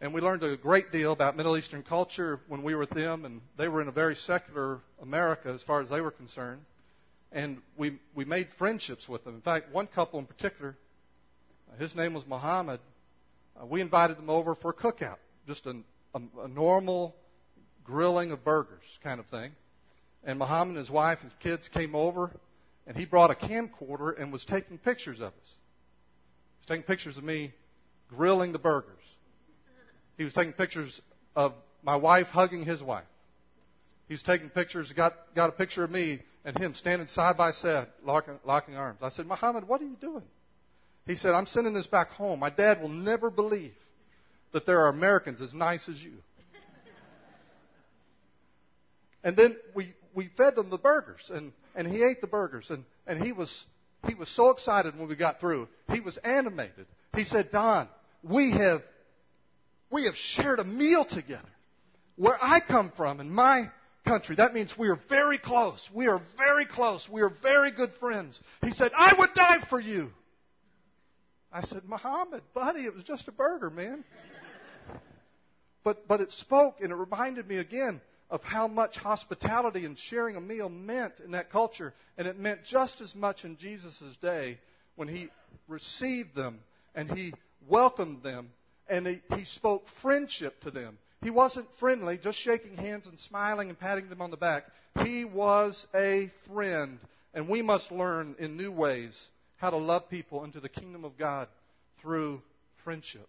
And 0.00 0.12
we 0.12 0.20
learned 0.20 0.42
a 0.42 0.56
great 0.56 0.90
deal 0.92 1.12
about 1.12 1.36
Middle 1.36 1.56
Eastern 1.56 1.82
culture 1.82 2.40
when 2.48 2.62
we 2.62 2.74
were 2.74 2.80
with 2.80 2.90
them, 2.90 3.24
and 3.24 3.40
they 3.56 3.68
were 3.68 3.80
in 3.80 3.88
a 3.88 3.92
very 3.92 4.16
secular 4.16 4.80
America 5.00 5.48
as 5.48 5.62
far 5.62 5.80
as 5.80 5.88
they 5.88 6.00
were 6.00 6.10
concerned. 6.10 6.62
And 7.32 7.58
we, 7.76 7.98
we 8.14 8.24
made 8.24 8.48
friendships 8.58 9.08
with 9.08 9.24
them. 9.24 9.34
In 9.34 9.40
fact, 9.40 9.72
one 9.72 9.86
couple 9.86 10.18
in 10.18 10.26
particular, 10.26 10.76
his 11.78 11.94
name 11.94 12.14
was 12.14 12.26
Muhammad. 12.26 12.80
Uh, 13.60 13.66
we 13.66 13.80
invited 13.80 14.18
them 14.18 14.30
over 14.30 14.54
for 14.54 14.70
a 14.70 14.74
cookout, 14.74 15.18
just 15.46 15.66
a, 15.66 15.76
a, 16.14 16.20
a 16.42 16.48
normal 16.48 17.14
grilling 17.84 18.32
of 18.32 18.44
burgers 18.44 18.82
kind 19.02 19.20
of 19.20 19.26
thing. 19.26 19.52
And 20.24 20.38
Muhammad 20.38 20.76
and 20.76 20.78
his 20.78 20.90
wife 20.90 21.18
and 21.22 21.30
his 21.30 21.38
kids 21.40 21.68
came 21.68 21.94
over, 21.94 22.30
and 22.86 22.96
he 22.96 23.04
brought 23.04 23.30
a 23.30 23.34
camcorder 23.34 24.20
and 24.20 24.32
was 24.32 24.44
taking 24.44 24.78
pictures 24.78 25.20
of 25.20 25.28
us. 25.28 25.32
He 25.44 26.60
was 26.60 26.66
taking 26.68 26.82
pictures 26.82 27.16
of 27.16 27.24
me 27.24 27.52
grilling 28.08 28.52
the 28.52 28.58
burgers. 28.58 28.90
He 30.16 30.24
was 30.24 30.32
taking 30.32 30.52
pictures 30.52 31.00
of 31.34 31.54
my 31.82 31.96
wife 31.96 32.28
hugging 32.28 32.64
his 32.64 32.82
wife. 32.82 33.04
He 34.08 34.14
was 34.14 34.22
taking 34.22 34.50
pictures, 34.50 34.92
got, 34.92 35.14
got 35.34 35.48
a 35.48 35.52
picture 35.52 35.84
of 35.84 35.90
me 35.90 36.20
and 36.44 36.58
him 36.58 36.74
standing 36.74 37.08
side 37.08 37.36
by 37.36 37.52
side, 37.52 37.88
locking, 38.04 38.38
locking 38.44 38.76
arms. 38.76 38.98
I 39.02 39.08
said, 39.08 39.26
Muhammad, 39.26 39.66
what 39.66 39.80
are 39.80 39.84
you 39.84 39.96
doing? 40.00 40.24
He 41.06 41.16
said, 41.16 41.34
I'm 41.34 41.46
sending 41.46 41.74
this 41.74 41.86
back 41.86 42.10
home. 42.10 42.40
My 42.40 42.50
dad 42.50 42.80
will 42.80 42.88
never 42.88 43.30
believe 43.30 43.74
that 44.52 44.66
there 44.66 44.80
are 44.80 44.88
Americans 44.88 45.40
as 45.40 45.54
nice 45.54 45.88
as 45.88 46.02
you. 46.02 46.12
and 49.24 49.36
then 49.36 49.56
we, 49.74 49.94
we 50.14 50.30
fed 50.36 50.54
them 50.54 50.70
the 50.70 50.78
burgers, 50.78 51.30
and, 51.32 51.52
and 51.74 51.86
he 51.86 52.02
ate 52.02 52.20
the 52.20 52.26
burgers, 52.26 52.70
and, 52.70 52.84
and 53.06 53.22
he, 53.22 53.32
was, 53.32 53.64
he 54.06 54.14
was 54.14 54.28
so 54.28 54.50
excited 54.50 54.98
when 54.98 55.08
we 55.08 55.16
got 55.16 55.40
through. 55.40 55.68
He 55.92 56.00
was 56.00 56.16
animated. 56.18 56.86
He 57.14 57.24
said, 57.24 57.50
Don, 57.50 57.88
we 58.22 58.52
have, 58.52 58.82
we 59.90 60.04
have 60.04 60.16
shared 60.16 60.58
a 60.58 60.64
meal 60.64 61.04
together. 61.04 61.48
Where 62.16 62.38
I 62.40 62.60
come 62.60 62.92
from, 62.96 63.20
in 63.20 63.30
my 63.30 63.70
country, 64.06 64.36
that 64.36 64.54
means 64.54 64.76
we 64.78 64.88
are 64.88 65.00
very 65.08 65.38
close. 65.38 65.88
We 65.92 66.06
are 66.06 66.20
very 66.36 66.66
close. 66.66 67.08
We 67.08 67.22
are 67.22 67.32
very 67.42 67.70
good 67.70 67.92
friends. 67.94 68.40
He 68.62 68.70
said, 68.72 68.92
I 68.96 69.14
would 69.18 69.34
die 69.34 69.64
for 69.68 69.80
you. 69.80 70.10
I 71.52 71.62
said, 71.62 71.82
Muhammad, 71.86 72.42
buddy, 72.54 72.80
it 72.80 72.94
was 72.94 73.04
just 73.04 73.28
a 73.28 73.32
burger, 73.32 73.70
man. 73.70 74.04
But, 75.84 76.08
but 76.08 76.20
it 76.20 76.32
spoke 76.32 76.80
and 76.80 76.90
it 76.90 76.96
reminded 76.96 77.46
me 77.46 77.56
again 77.58 78.00
of 78.30 78.42
how 78.42 78.66
much 78.66 78.96
hospitality 78.96 79.84
and 79.84 79.98
sharing 79.98 80.34
a 80.34 80.40
meal 80.40 80.68
meant 80.68 81.20
in 81.20 81.32
that 81.32 81.50
culture. 81.50 81.94
And 82.16 82.26
it 82.26 82.38
meant 82.38 82.64
just 82.64 83.00
as 83.00 83.14
much 83.14 83.44
in 83.44 83.56
Jesus' 83.58 84.16
day 84.20 84.58
when 84.96 85.08
he 85.08 85.28
received 85.68 86.34
them 86.34 86.60
and 86.94 87.10
he 87.10 87.34
welcomed 87.68 88.22
them 88.22 88.50
and 88.88 89.06
he, 89.06 89.22
he 89.36 89.44
spoke 89.44 89.86
friendship 90.02 90.60
to 90.62 90.70
them. 90.70 90.98
He 91.22 91.30
wasn't 91.30 91.66
friendly, 91.80 92.18
just 92.18 92.38
shaking 92.38 92.76
hands 92.76 93.06
and 93.06 93.18
smiling 93.18 93.70
and 93.70 93.78
patting 93.78 94.08
them 94.08 94.20
on 94.20 94.30
the 94.30 94.36
back. 94.36 94.64
He 95.02 95.24
was 95.24 95.86
a 95.94 96.30
friend. 96.52 96.98
And 97.32 97.48
we 97.48 97.62
must 97.62 97.90
learn 97.90 98.36
in 98.38 98.56
new 98.56 98.70
ways 98.70 99.28
how 99.56 99.70
to 99.70 99.76
love 99.76 100.08
people 100.08 100.44
into 100.44 100.60
the 100.60 100.68
kingdom 100.68 101.04
of 101.04 101.18
God 101.18 101.48
through 102.00 102.42
friendship. 102.84 103.28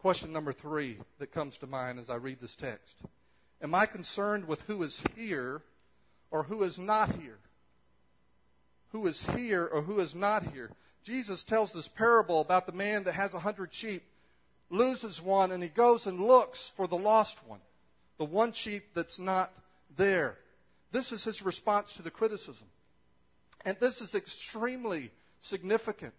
Question 0.00 0.32
number 0.32 0.52
three 0.52 0.98
that 1.18 1.32
comes 1.32 1.56
to 1.58 1.66
mind 1.66 1.98
as 1.98 2.10
I 2.10 2.16
read 2.16 2.38
this 2.40 2.56
text 2.56 2.94
Am 3.62 3.74
I 3.74 3.86
concerned 3.86 4.46
with 4.48 4.60
who 4.62 4.82
is 4.82 5.00
here 5.14 5.62
or 6.30 6.42
who 6.42 6.62
is 6.62 6.78
not 6.78 7.14
here? 7.16 7.38
Who 8.92 9.06
is 9.06 9.22
here 9.36 9.66
or 9.66 9.82
who 9.82 10.00
is 10.00 10.14
not 10.14 10.42
here? 10.52 10.70
Jesus 11.04 11.44
tells 11.44 11.72
this 11.72 11.88
parable 11.88 12.40
about 12.40 12.66
the 12.66 12.72
man 12.72 13.04
that 13.04 13.14
has 13.14 13.32
a 13.34 13.38
hundred 13.38 13.70
sheep, 13.72 14.02
loses 14.70 15.20
one, 15.20 15.52
and 15.52 15.62
he 15.62 15.68
goes 15.68 16.06
and 16.06 16.20
looks 16.20 16.72
for 16.76 16.86
the 16.86 16.96
lost 16.96 17.36
one, 17.46 17.60
the 18.18 18.24
one 18.24 18.52
sheep 18.52 18.84
that's 18.94 19.18
not 19.18 19.50
there. 19.96 20.36
This 20.92 21.12
is 21.12 21.22
his 21.24 21.42
response 21.42 21.92
to 21.94 22.02
the 22.02 22.10
criticism. 22.10 22.66
And 23.64 23.76
this 23.80 24.00
is 24.00 24.14
extremely 24.14 25.10
significant 25.42 26.14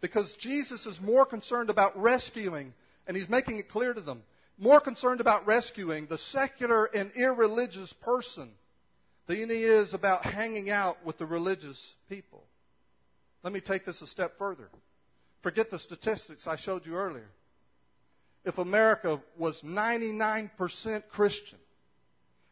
because 0.00 0.32
Jesus 0.40 0.86
is 0.86 1.00
more 1.00 1.26
concerned 1.26 1.70
about 1.70 2.00
rescuing, 2.00 2.72
and 3.06 3.16
he's 3.16 3.28
making 3.28 3.58
it 3.58 3.68
clear 3.68 3.94
to 3.94 4.00
them 4.00 4.22
more 4.58 4.80
concerned 4.80 5.20
about 5.20 5.46
rescuing 5.46 6.06
the 6.06 6.18
secular 6.18 6.86
and 6.86 7.12
irreligious 7.12 7.92
person 8.02 8.50
than 9.26 9.50
he 9.50 9.62
is 9.62 9.94
about 9.94 10.24
hanging 10.24 10.68
out 10.68 11.04
with 11.04 11.16
the 11.18 11.26
religious 11.26 11.94
people. 12.08 12.42
Let 13.44 13.52
me 13.52 13.60
take 13.60 13.86
this 13.86 14.02
a 14.02 14.06
step 14.06 14.36
further. 14.36 14.68
Forget 15.42 15.70
the 15.70 15.78
statistics 15.78 16.46
I 16.46 16.56
showed 16.56 16.86
you 16.86 16.96
earlier. 16.96 17.28
If 18.44 18.58
America 18.58 19.20
was 19.36 19.60
99% 19.62 20.50
Christian 21.10 21.58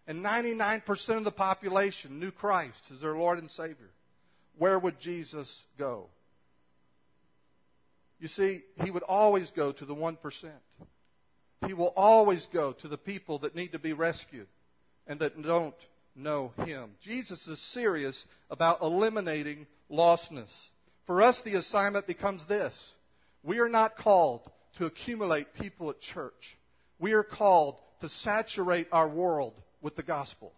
and 0.06 0.24
99% 0.24 1.08
of 1.16 1.24
the 1.24 1.30
population 1.30 2.20
knew 2.20 2.30
Christ 2.30 2.82
as 2.92 3.00
their 3.00 3.16
Lord 3.16 3.38
and 3.38 3.50
Savior, 3.50 3.90
where 4.58 4.78
would 4.78 4.98
Jesus 5.00 5.64
go? 5.78 6.08
You 8.18 8.28
see, 8.28 8.62
he 8.82 8.90
would 8.90 9.02
always 9.02 9.50
go 9.50 9.72
to 9.72 9.84
the 9.84 9.94
1%. 9.94 10.16
He 11.66 11.74
will 11.74 11.92
always 11.96 12.46
go 12.52 12.72
to 12.72 12.88
the 12.88 12.98
people 12.98 13.40
that 13.40 13.54
need 13.54 13.72
to 13.72 13.78
be 13.78 13.92
rescued 13.92 14.46
and 15.06 15.20
that 15.20 15.40
don't 15.40 15.74
know 16.14 16.52
Him. 16.64 16.90
Jesus 17.02 17.46
is 17.46 17.60
serious 17.72 18.26
about 18.50 18.82
eliminating 18.82 19.66
lostness. 19.90 20.52
For 21.06 21.22
us, 21.22 21.40
the 21.42 21.54
assignment 21.54 22.06
becomes 22.06 22.44
this 22.46 22.94
we 23.42 23.58
are 23.58 23.68
not 23.68 23.96
called 23.96 24.42
to 24.78 24.86
accumulate 24.86 25.54
people 25.54 25.90
at 25.90 26.00
church, 26.00 26.56
we 26.98 27.12
are 27.12 27.24
called 27.24 27.76
to 28.00 28.08
saturate 28.08 28.88
our 28.92 29.08
world 29.08 29.54
with 29.80 29.96
the 29.96 30.02
gospel. 30.02 30.52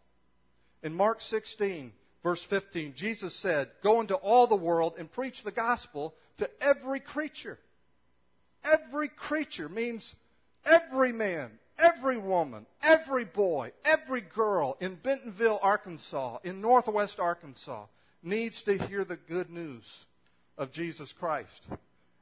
In 0.82 0.94
Mark 0.94 1.20
16, 1.20 1.92
verse 2.22 2.44
15, 2.50 2.94
Jesus 2.96 3.34
said, 3.36 3.68
Go 3.82 4.00
into 4.00 4.14
all 4.14 4.46
the 4.46 4.56
world 4.56 4.94
and 4.98 5.10
preach 5.10 5.42
the 5.42 5.52
gospel 5.52 6.14
to 6.38 6.48
every 6.60 7.00
creature. 7.00 7.58
Every 8.64 9.08
creature 9.08 9.68
means 9.68 10.14
Every 10.64 11.12
man, 11.12 11.50
every 11.78 12.18
woman, 12.18 12.66
every 12.82 13.24
boy, 13.24 13.72
every 13.84 14.20
girl 14.20 14.76
in 14.80 14.96
Bentonville, 14.96 15.58
Arkansas, 15.62 16.38
in 16.44 16.60
northwest 16.60 17.18
Arkansas, 17.18 17.86
needs 18.22 18.62
to 18.64 18.76
hear 18.76 19.04
the 19.04 19.16
good 19.16 19.48
news 19.48 19.84
of 20.58 20.72
Jesus 20.72 21.12
Christ. 21.18 21.66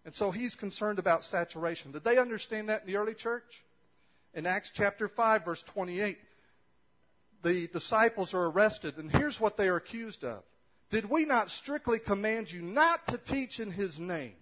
And 0.07 0.15
so 0.15 0.31
he's 0.31 0.55
concerned 0.55 1.01
about 1.01 1.25
saturation. 1.25 1.91
Did 1.91 2.05
they 2.05 2.17
understand 2.17 2.69
that 2.69 2.83
in 2.83 2.87
the 2.87 2.97
early 2.97 3.15
church? 3.15 3.43
In 4.35 4.47
Acts 4.47 4.71
chapter 4.73 5.09
5, 5.09 5.45
verse 5.45 5.63
28, 5.75 6.17
the 7.43 7.67
disciples 7.73 8.33
are 8.33 8.47
arrested, 8.47 8.99
and 8.99 9.11
here's 9.11 9.41
what 9.41 9.57
they 9.57 9.67
are 9.67 9.77
accused 9.77 10.23
of. 10.23 10.45
Did 10.91 11.11
we 11.11 11.25
not 11.25 11.51
strictly 11.51 11.99
command 11.99 12.53
you 12.53 12.63
not 12.63 13.05
to 13.09 13.19
teach 13.19 13.59
in 13.59 13.73
his 13.73 13.99
name? 13.99 14.35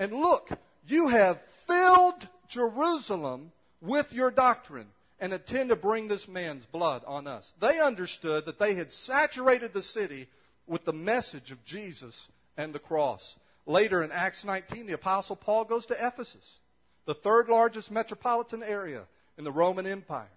And 0.00 0.12
look, 0.12 0.48
you 0.88 1.06
have 1.06 1.38
filled 1.68 2.28
Jerusalem 2.48 3.52
with 3.80 4.12
your 4.12 4.32
doctrine 4.32 4.88
and 5.20 5.32
intend 5.32 5.68
to 5.68 5.76
bring 5.76 6.08
this 6.08 6.26
man's 6.26 6.66
blood 6.66 7.02
on 7.06 7.28
us. 7.28 7.50
They 7.60 7.78
understood 7.78 8.46
that 8.46 8.58
they 8.58 8.74
had 8.74 8.90
saturated 8.90 9.72
the 9.72 9.84
city 9.84 10.26
with 10.66 10.84
the 10.84 10.92
message 10.92 11.52
of 11.52 11.64
Jesus 11.64 12.28
and 12.56 12.74
the 12.74 12.80
cross. 12.80 13.36
Later 13.66 14.02
in 14.04 14.12
Acts 14.12 14.44
19, 14.44 14.86
the 14.86 14.92
Apostle 14.92 15.36
Paul 15.36 15.64
goes 15.64 15.86
to 15.86 15.94
Ephesus, 15.94 16.58
the 17.04 17.14
third 17.14 17.48
largest 17.48 17.90
metropolitan 17.90 18.62
area 18.62 19.02
in 19.36 19.44
the 19.44 19.52
Roman 19.52 19.86
Empire. 19.86 20.28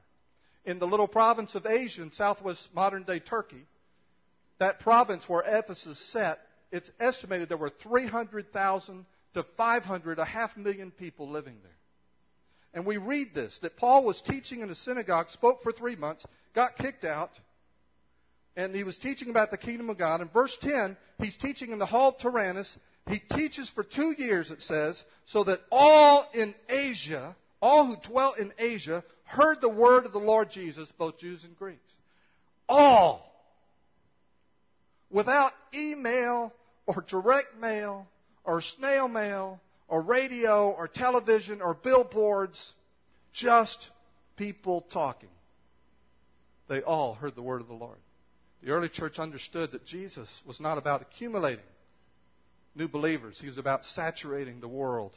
In 0.65 0.79
the 0.79 0.87
little 0.87 1.07
province 1.07 1.55
of 1.55 1.65
Asia 1.65 2.01
in 2.01 2.11
southwest 2.11 2.69
modern 2.73 3.03
day 3.03 3.19
Turkey, 3.19 3.65
that 4.57 4.79
province 4.79 5.27
where 5.29 5.43
Ephesus 5.45 5.99
sat, 6.11 6.39
it's 6.71 6.91
estimated 6.99 7.49
there 7.49 7.57
were 7.57 7.69
300,000 7.69 9.05
to 9.35 9.45
500, 9.55 10.19
a 10.19 10.25
half 10.25 10.57
million 10.57 10.91
people 10.91 11.29
living 11.29 11.57
there. 11.63 11.71
And 12.73 12.85
we 12.85 12.97
read 12.97 13.33
this 13.33 13.57
that 13.61 13.77
Paul 13.77 14.03
was 14.03 14.21
teaching 14.21 14.61
in 14.61 14.69
a 14.69 14.75
synagogue, 14.75 15.29
spoke 15.31 15.63
for 15.63 15.71
three 15.71 15.95
months, 15.95 16.25
got 16.53 16.77
kicked 16.77 17.05
out, 17.05 17.31
and 18.55 18.75
he 18.75 18.83
was 18.83 18.97
teaching 18.97 19.29
about 19.29 19.51
the 19.51 19.57
kingdom 19.57 19.89
of 19.89 19.97
God. 19.97 20.21
In 20.21 20.27
verse 20.29 20.55
10, 20.61 20.97
he's 21.19 21.37
teaching 21.37 21.71
in 21.71 21.79
the 21.79 21.85
hall 21.85 22.09
of 22.09 22.17
Tyrannus. 22.17 22.77
He 23.09 23.17
teaches 23.17 23.69
for 23.71 23.83
two 23.83 24.13
years, 24.15 24.51
it 24.51 24.61
says, 24.61 25.03
so 25.25 25.43
that 25.45 25.61
all 25.71 26.29
in 26.31 26.53
Asia, 26.69 27.35
all 27.59 27.87
who 27.87 27.95
dwelt 28.07 28.37
in 28.37 28.53
Asia, 28.59 29.03
heard 29.23 29.61
the 29.61 29.69
word 29.69 30.05
of 30.05 30.13
the 30.13 30.19
Lord 30.19 30.51
Jesus, 30.51 30.91
both 30.95 31.17
Jews 31.17 31.43
and 31.43 31.57
Greeks. 31.57 31.91
All. 32.67 33.25
Without 35.09 35.53
email 35.73 36.53
or 36.85 37.03
direct 37.07 37.57
mail 37.59 38.07
or 38.43 38.61
snail 38.61 39.07
mail 39.07 39.59
or 39.87 40.03
radio 40.03 40.69
or 40.69 40.87
television 40.87 41.63
or 41.63 41.73
billboards, 41.73 42.73
just 43.33 43.89
people 44.35 44.81
talking. 44.93 45.29
They 46.67 46.83
all 46.83 47.15
heard 47.15 47.33
the 47.33 47.41
word 47.41 47.61
of 47.61 47.67
the 47.67 47.73
Lord. 47.73 47.97
The 48.61 48.69
early 48.69 48.89
church 48.89 49.17
understood 49.17 49.71
that 49.71 49.83
Jesus 49.83 50.43
was 50.45 50.59
not 50.59 50.77
about 50.77 51.01
accumulating 51.01 51.65
new 52.79 52.87
believers, 52.87 53.39
he 53.39 53.47
was 53.47 53.57
about 53.57 53.85
saturating 53.85 54.61
the 54.61 54.67
world 54.67 55.11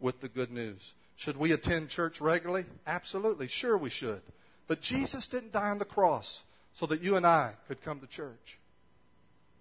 with 0.00 0.20
the 0.20 0.28
good 0.28 0.50
news. 0.50 0.92
Should 1.16 1.36
we 1.36 1.52
attend 1.52 1.88
church 1.88 2.20
regularly? 2.20 2.66
Absolutely. 2.86 3.46
Sure, 3.48 3.78
we 3.78 3.88
should. 3.88 4.20
But 4.66 4.82
Jesus 4.82 5.28
didn't 5.28 5.52
die 5.52 5.70
on 5.70 5.78
the 5.78 5.84
cross 5.84 6.42
so 6.74 6.86
that 6.86 7.02
you 7.02 7.16
and 7.16 7.24
I 7.24 7.52
could 7.68 7.82
come 7.82 8.00
to 8.00 8.06
church. 8.06 8.58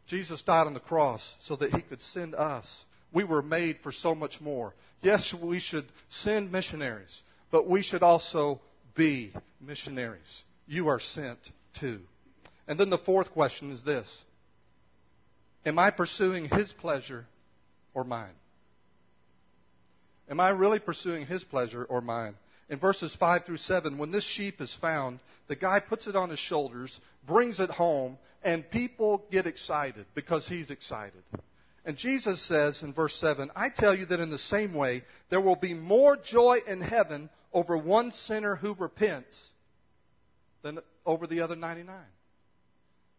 Jesus 0.07 0.41
died 0.41 0.67
on 0.67 0.73
the 0.73 0.79
cross 0.79 1.35
so 1.43 1.55
that 1.57 1.71
he 1.71 1.81
could 1.81 2.01
send 2.01 2.35
us. 2.35 2.85
We 3.13 3.23
were 3.23 3.43
made 3.43 3.77
for 3.83 3.91
so 3.91 4.15
much 4.15 4.41
more. 4.41 4.73
Yes, 5.01 5.33
we 5.33 5.59
should 5.59 5.85
send 6.09 6.51
missionaries, 6.51 7.21
but 7.51 7.69
we 7.69 7.83
should 7.83 8.01
also 8.01 8.59
be 8.95 9.31
missionaries. 9.61 10.43
You 10.67 10.87
are 10.87 10.99
sent 10.99 11.39
too. 11.79 11.99
And 12.67 12.79
then 12.79 12.89
the 12.89 12.97
fourth 12.97 13.31
question 13.31 13.71
is 13.71 13.83
this 13.83 14.25
Am 15.65 15.77
I 15.77 15.91
pursuing 15.91 16.49
His 16.49 16.73
pleasure 16.73 17.25
or 17.93 18.03
mine? 18.03 18.33
Am 20.29 20.39
I 20.39 20.49
really 20.49 20.79
pursuing 20.79 21.25
His 21.25 21.43
pleasure 21.43 21.83
or 21.83 22.01
mine? 22.01 22.35
In 22.69 22.79
verses 22.79 23.15
5 23.19 23.45
through 23.45 23.57
7, 23.57 23.97
when 23.97 24.11
this 24.11 24.23
sheep 24.23 24.61
is 24.61 24.73
found, 24.81 25.19
the 25.47 25.55
guy 25.55 25.79
puts 25.79 26.07
it 26.07 26.15
on 26.15 26.29
his 26.29 26.39
shoulders, 26.39 26.99
brings 27.27 27.59
it 27.59 27.69
home, 27.69 28.17
and 28.43 28.69
people 28.69 29.23
get 29.31 29.45
excited 29.45 30.05
because 30.15 30.47
he's 30.47 30.71
excited. 30.71 31.23
And 31.85 31.97
Jesus 31.97 32.41
says 32.41 32.81
in 32.81 32.93
verse 32.93 33.15
7, 33.15 33.51
I 33.55 33.69
tell 33.69 33.93
you 33.95 34.05
that 34.07 34.21
in 34.21 34.29
the 34.29 34.39
same 34.39 34.73
way, 34.73 35.03
there 35.29 35.41
will 35.41 35.57
be 35.57 35.73
more 35.73 36.15
joy 36.15 36.59
in 36.65 36.79
heaven 36.79 37.29
over 37.51 37.77
one 37.77 38.11
sinner 38.11 38.55
who 38.55 38.73
repents 38.73 39.51
than 40.61 40.79
over 41.05 41.27
the 41.27 41.41
other 41.41 41.57
99. 41.57 41.95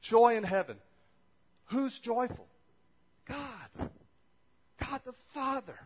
Joy 0.01 0.37
in 0.37 0.45
heaven. 0.45 0.79
Who's 1.67 1.99
joyful? 2.01 2.47
God. 3.29 3.91
God 4.91 5.01
the 5.05 5.15
Father. 5.33 5.79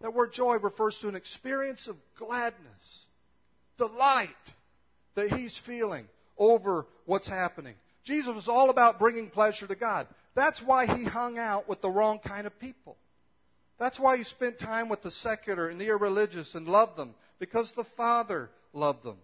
That 0.00 0.14
word 0.14 0.32
joy 0.32 0.56
refers 0.56 0.98
to 0.98 1.08
an 1.08 1.14
experience 1.14 1.86
of 1.86 1.96
gladness, 2.16 3.06
delight 3.78 4.28
that 5.14 5.30
he's 5.30 5.56
feeling 5.66 6.06
over 6.36 6.86
what's 7.06 7.28
happening. 7.28 7.74
Jesus 8.04 8.34
was 8.34 8.48
all 8.48 8.70
about 8.70 8.98
bringing 8.98 9.30
pleasure 9.30 9.66
to 9.66 9.76
God. 9.76 10.08
That's 10.34 10.60
why 10.60 10.86
he 10.86 11.04
hung 11.04 11.38
out 11.38 11.68
with 11.68 11.82
the 11.82 11.90
wrong 11.90 12.18
kind 12.18 12.46
of 12.46 12.58
people. 12.58 12.96
That's 13.78 14.00
why 14.00 14.16
he 14.16 14.24
spent 14.24 14.58
time 14.58 14.88
with 14.88 15.02
the 15.02 15.10
secular 15.10 15.68
and 15.68 15.80
the 15.80 15.88
irreligious 15.88 16.54
and 16.54 16.66
loved 16.66 16.96
them, 16.96 17.14
because 17.38 17.72
the 17.72 17.86
Father 17.96 18.50
loved 18.72 19.04
them. 19.04 19.18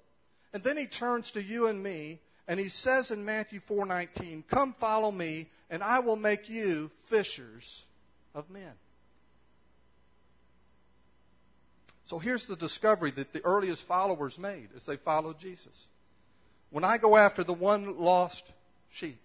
And 0.52 0.62
then 0.62 0.76
he 0.76 0.86
turns 0.86 1.30
to 1.32 1.42
you 1.42 1.66
and 1.66 1.82
me 1.82 2.20
and 2.48 2.58
he 2.58 2.70
says 2.70 3.10
in 3.10 3.26
Matthew 3.26 3.60
4:19, 3.60 4.42
"Come 4.48 4.72
follow 4.80 5.12
me, 5.12 5.50
and 5.68 5.82
I 5.82 5.98
will 5.98 6.16
make 6.16 6.48
you 6.48 6.90
fishers 7.10 7.84
of 8.34 8.50
men." 8.50 8.74
So 12.06 12.18
here's 12.18 12.46
the 12.46 12.56
discovery 12.56 13.10
that 13.12 13.32
the 13.32 13.44
earliest 13.44 13.82
followers 13.84 14.38
made 14.38 14.70
as 14.74 14.86
they 14.86 14.96
followed 14.96 15.38
Jesus. 15.38 15.86
When 16.70 16.84
I 16.84 16.98
go 16.98 17.16
after 17.16 17.44
the 17.44 17.52
one 17.52 17.98
lost 17.98 18.44
sheep, 18.92 19.20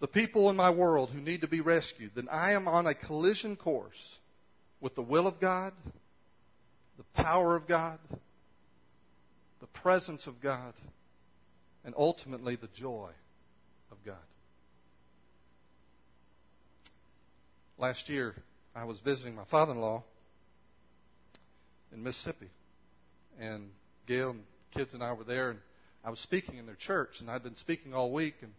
the 0.00 0.06
people 0.06 0.50
in 0.50 0.56
my 0.56 0.70
world 0.70 1.10
who 1.10 1.20
need 1.20 1.40
to 1.40 1.48
be 1.48 1.60
rescued, 1.60 2.12
then 2.14 2.28
I 2.28 2.52
am 2.52 2.68
on 2.68 2.86
a 2.86 2.94
collision 2.94 3.56
course 3.56 4.18
with 4.80 4.94
the 4.94 5.02
will 5.02 5.26
of 5.26 5.40
God, 5.40 5.72
the 6.96 7.22
power 7.22 7.56
of 7.56 7.66
God, 7.66 7.98
the 9.60 9.66
presence 9.66 10.26
of 10.26 10.40
God, 10.40 10.74
and 11.84 11.94
ultimately 11.96 12.56
the 12.56 12.68
joy 12.68 13.10
of 13.90 14.04
God. 14.04 14.16
Last 17.78 18.08
year, 18.08 18.34
I 18.74 18.84
was 18.84 19.00
visiting 19.00 19.34
my 19.34 19.44
father 19.44 19.72
in 19.72 19.80
law 19.80 20.04
in 21.92 22.02
Mississippi. 22.02 22.48
And 23.40 23.70
Gail 24.06 24.30
and 24.30 24.44
kids 24.72 24.94
and 24.94 25.02
I 25.02 25.12
were 25.12 25.24
there, 25.24 25.50
and 25.50 25.58
I 26.04 26.10
was 26.10 26.18
speaking 26.20 26.58
in 26.58 26.66
their 26.66 26.76
church, 26.76 27.20
and 27.20 27.30
I'd 27.30 27.42
been 27.42 27.56
speaking 27.56 27.94
all 27.94 28.12
week, 28.12 28.34
and 28.42 28.52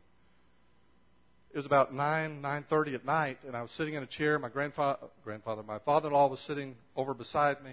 it 1.53 1.57
was 1.57 1.65
about 1.65 1.93
nine 1.93 2.41
nine 2.41 2.65
thirty 2.69 2.95
at 2.95 3.05
night, 3.05 3.37
and 3.47 3.55
I 3.55 3.61
was 3.61 3.71
sitting 3.71 3.93
in 3.93 4.03
a 4.03 4.07
chair. 4.07 4.37
My 4.39 4.49
grandfather, 4.49 4.99
grandfather, 5.23 5.63
my 5.63 5.79
father-in-law 5.79 6.27
was 6.27 6.39
sitting 6.41 6.75
over 6.95 7.13
beside 7.13 7.63
me, 7.63 7.71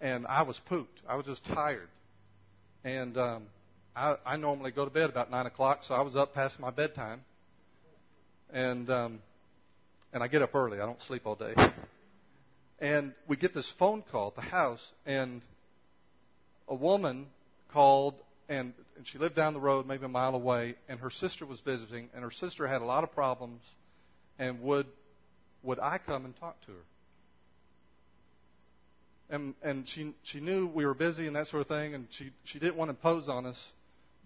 and 0.00 0.26
I 0.26 0.42
was 0.42 0.60
pooped. 0.68 1.00
I 1.08 1.16
was 1.16 1.26
just 1.26 1.44
tired, 1.44 1.88
and 2.84 3.16
um, 3.18 3.46
I, 3.96 4.14
I 4.24 4.36
normally 4.36 4.70
go 4.70 4.84
to 4.84 4.90
bed 4.90 5.10
about 5.10 5.30
nine 5.30 5.46
o'clock, 5.46 5.82
so 5.82 5.94
I 5.94 6.02
was 6.02 6.14
up 6.14 6.34
past 6.34 6.60
my 6.60 6.70
bedtime, 6.70 7.24
and 8.52 8.88
um, 8.90 9.18
and 10.12 10.22
I 10.22 10.28
get 10.28 10.42
up 10.42 10.54
early. 10.54 10.78
I 10.80 10.86
don't 10.86 11.00
sleep 11.02 11.22
all 11.24 11.34
day. 11.34 11.54
And 12.78 13.14
we 13.28 13.36
get 13.36 13.54
this 13.54 13.72
phone 13.78 14.02
call 14.10 14.28
at 14.28 14.34
the 14.34 14.42
house, 14.42 14.92
and 15.06 15.40
a 16.68 16.74
woman 16.74 17.26
called, 17.72 18.14
and, 18.48 18.74
and 18.96 19.06
she 19.06 19.18
lived 19.18 19.36
down 19.36 19.54
the 19.54 19.60
road, 19.60 19.86
maybe 19.86 20.04
a 20.04 20.08
mile 20.08 20.34
away, 20.34 20.74
and 20.88 21.00
her 21.00 21.10
sister 21.10 21.46
was 21.46 21.60
visiting, 21.60 22.10
and 22.14 22.24
her 22.24 22.30
sister 22.30 22.66
had 22.66 22.82
a 22.82 22.84
lot 22.84 23.04
of 23.04 23.12
problems, 23.12 23.62
and 24.38 24.60
would 24.62 24.86
would 25.62 25.78
I 25.78 25.98
come 25.98 26.24
and 26.24 26.36
talk 26.40 26.60
to 26.66 26.72
her? 26.72 26.84
And 29.30 29.54
and 29.62 29.88
she 29.88 30.12
she 30.24 30.40
knew 30.40 30.66
we 30.66 30.84
were 30.84 30.94
busy 30.94 31.28
and 31.28 31.36
that 31.36 31.46
sort 31.46 31.60
of 31.60 31.68
thing, 31.68 31.94
and 31.94 32.08
she 32.10 32.32
she 32.44 32.58
didn't 32.58 32.76
want 32.76 32.88
to 32.88 32.96
impose 32.96 33.28
on 33.28 33.46
us, 33.46 33.72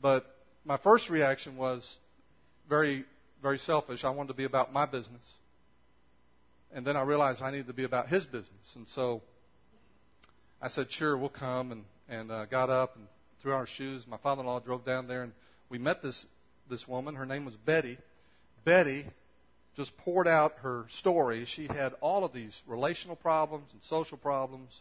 but 0.01 0.25
my 0.64 0.79
first 0.79 1.11
reaction 1.11 1.59
was 1.59 1.99
very 2.70 3.05
very 3.42 3.59
selfish. 3.59 4.03
I 4.03 4.11
wanted 4.11 4.29
to 4.29 4.35
be 4.35 4.44
about 4.44 4.72
my 4.72 4.87
business 4.87 5.20
and 6.76 6.86
then 6.86 6.94
I 6.94 7.02
realized 7.04 7.40
I 7.40 7.50
needed 7.50 7.68
to 7.68 7.72
be 7.72 7.84
about 7.84 8.08
his 8.08 8.26
business. 8.26 8.74
And 8.74 8.86
so 8.88 9.22
I 10.60 10.68
said, 10.68 10.92
sure, 10.92 11.16
we'll 11.16 11.30
come, 11.30 11.72
and, 11.72 11.84
and 12.06 12.30
uh, 12.30 12.44
got 12.44 12.68
up 12.68 12.96
and 12.96 13.06
threw 13.40 13.52
on 13.52 13.60
our 13.60 13.66
shoes. 13.66 14.04
My 14.06 14.18
father-in-law 14.18 14.60
drove 14.60 14.84
down 14.84 15.08
there, 15.08 15.22
and 15.22 15.32
we 15.70 15.78
met 15.78 16.02
this, 16.02 16.26
this 16.68 16.86
woman. 16.86 17.14
Her 17.14 17.24
name 17.24 17.46
was 17.46 17.56
Betty. 17.56 17.96
Betty 18.66 19.06
just 19.74 19.96
poured 19.96 20.28
out 20.28 20.52
her 20.58 20.84
story. 20.98 21.46
She 21.46 21.66
had 21.66 21.94
all 22.02 22.26
of 22.26 22.34
these 22.34 22.60
relational 22.66 23.16
problems 23.16 23.70
and 23.72 23.80
social 23.84 24.18
problems. 24.18 24.78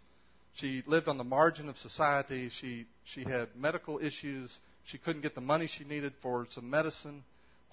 She 0.55 0.83
lived 0.85 1.07
on 1.07 1.17
the 1.17 1.23
margin 1.23 1.69
of 1.69 1.77
society. 1.77 2.49
She, 2.59 2.87
she 3.05 3.23
had 3.23 3.55
medical 3.55 3.99
issues. 3.99 4.53
She 4.83 4.97
couldn't 4.97 5.21
get 5.21 5.33
the 5.33 5.39
money 5.39 5.67
she 5.67 5.85
needed 5.85 6.11
for 6.21 6.45
some 6.49 6.69
medicine. 6.69 7.23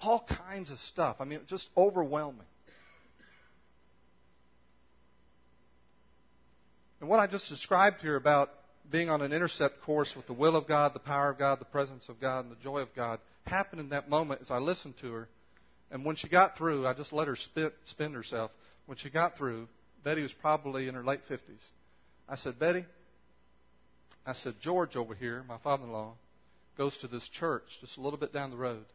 All 0.01 0.25
kinds 0.47 0.71
of 0.71 0.79
stuff. 0.79 1.17
I 1.19 1.25
mean, 1.25 1.41
just 1.45 1.67
overwhelming. 1.75 2.47
And 7.03 7.09
what 7.09 7.19
I 7.19 7.27
just 7.27 7.49
described 7.49 7.99
here 7.99 8.15
about 8.15 8.49
being 8.89 9.09
on 9.09 9.21
an 9.21 9.33
intercept 9.33 9.81
course 9.81 10.15
with 10.15 10.25
the 10.25 10.31
will 10.31 10.55
of 10.55 10.67
God, 10.67 10.93
the 10.93 10.99
power 10.99 11.31
of 11.31 11.37
God, 11.37 11.59
the 11.59 11.65
presence 11.65 12.07
of 12.07 12.21
God, 12.21 12.45
and 12.45 12.49
the 12.49 12.63
joy 12.63 12.79
of 12.79 12.95
God 12.95 13.19
happened 13.45 13.81
in 13.81 13.89
that 13.89 14.09
moment 14.09 14.39
as 14.39 14.49
I 14.49 14.59
listened 14.59 14.95
to 15.01 15.11
her. 15.11 15.27
And 15.91 16.05
when 16.05 16.15
she 16.15 16.29
got 16.29 16.57
through, 16.57 16.87
I 16.87 16.93
just 16.93 17.11
let 17.11 17.27
her 17.27 17.35
spit, 17.35 17.73
herself. 17.99 18.51
When 18.85 18.97
she 18.97 19.09
got 19.09 19.37
through, 19.37 19.67
Betty 20.05 20.21
was 20.21 20.31
probably 20.31 20.87
in 20.87 20.95
her 20.95 21.03
late 21.03 21.19
50s. 21.29 21.41
I 22.29 22.37
said, 22.37 22.57
Betty, 22.57 22.85
I 24.25 24.31
said, 24.31 24.53
George 24.61 24.95
over 24.95 25.13
here, 25.13 25.43
my 25.45 25.57
father 25.57 25.83
in 25.83 25.91
law, 25.91 26.13
goes 26.77 26.97
to 26.99 27.09
this 27.09 27.27
church 27.27 27.79
just 27.81 27.97
a 27.97 28.01
little 28.01 28.17
bit 28.17 28.31
down 28.31 28.49
the 28.49 28.55
road. 28.55 28.85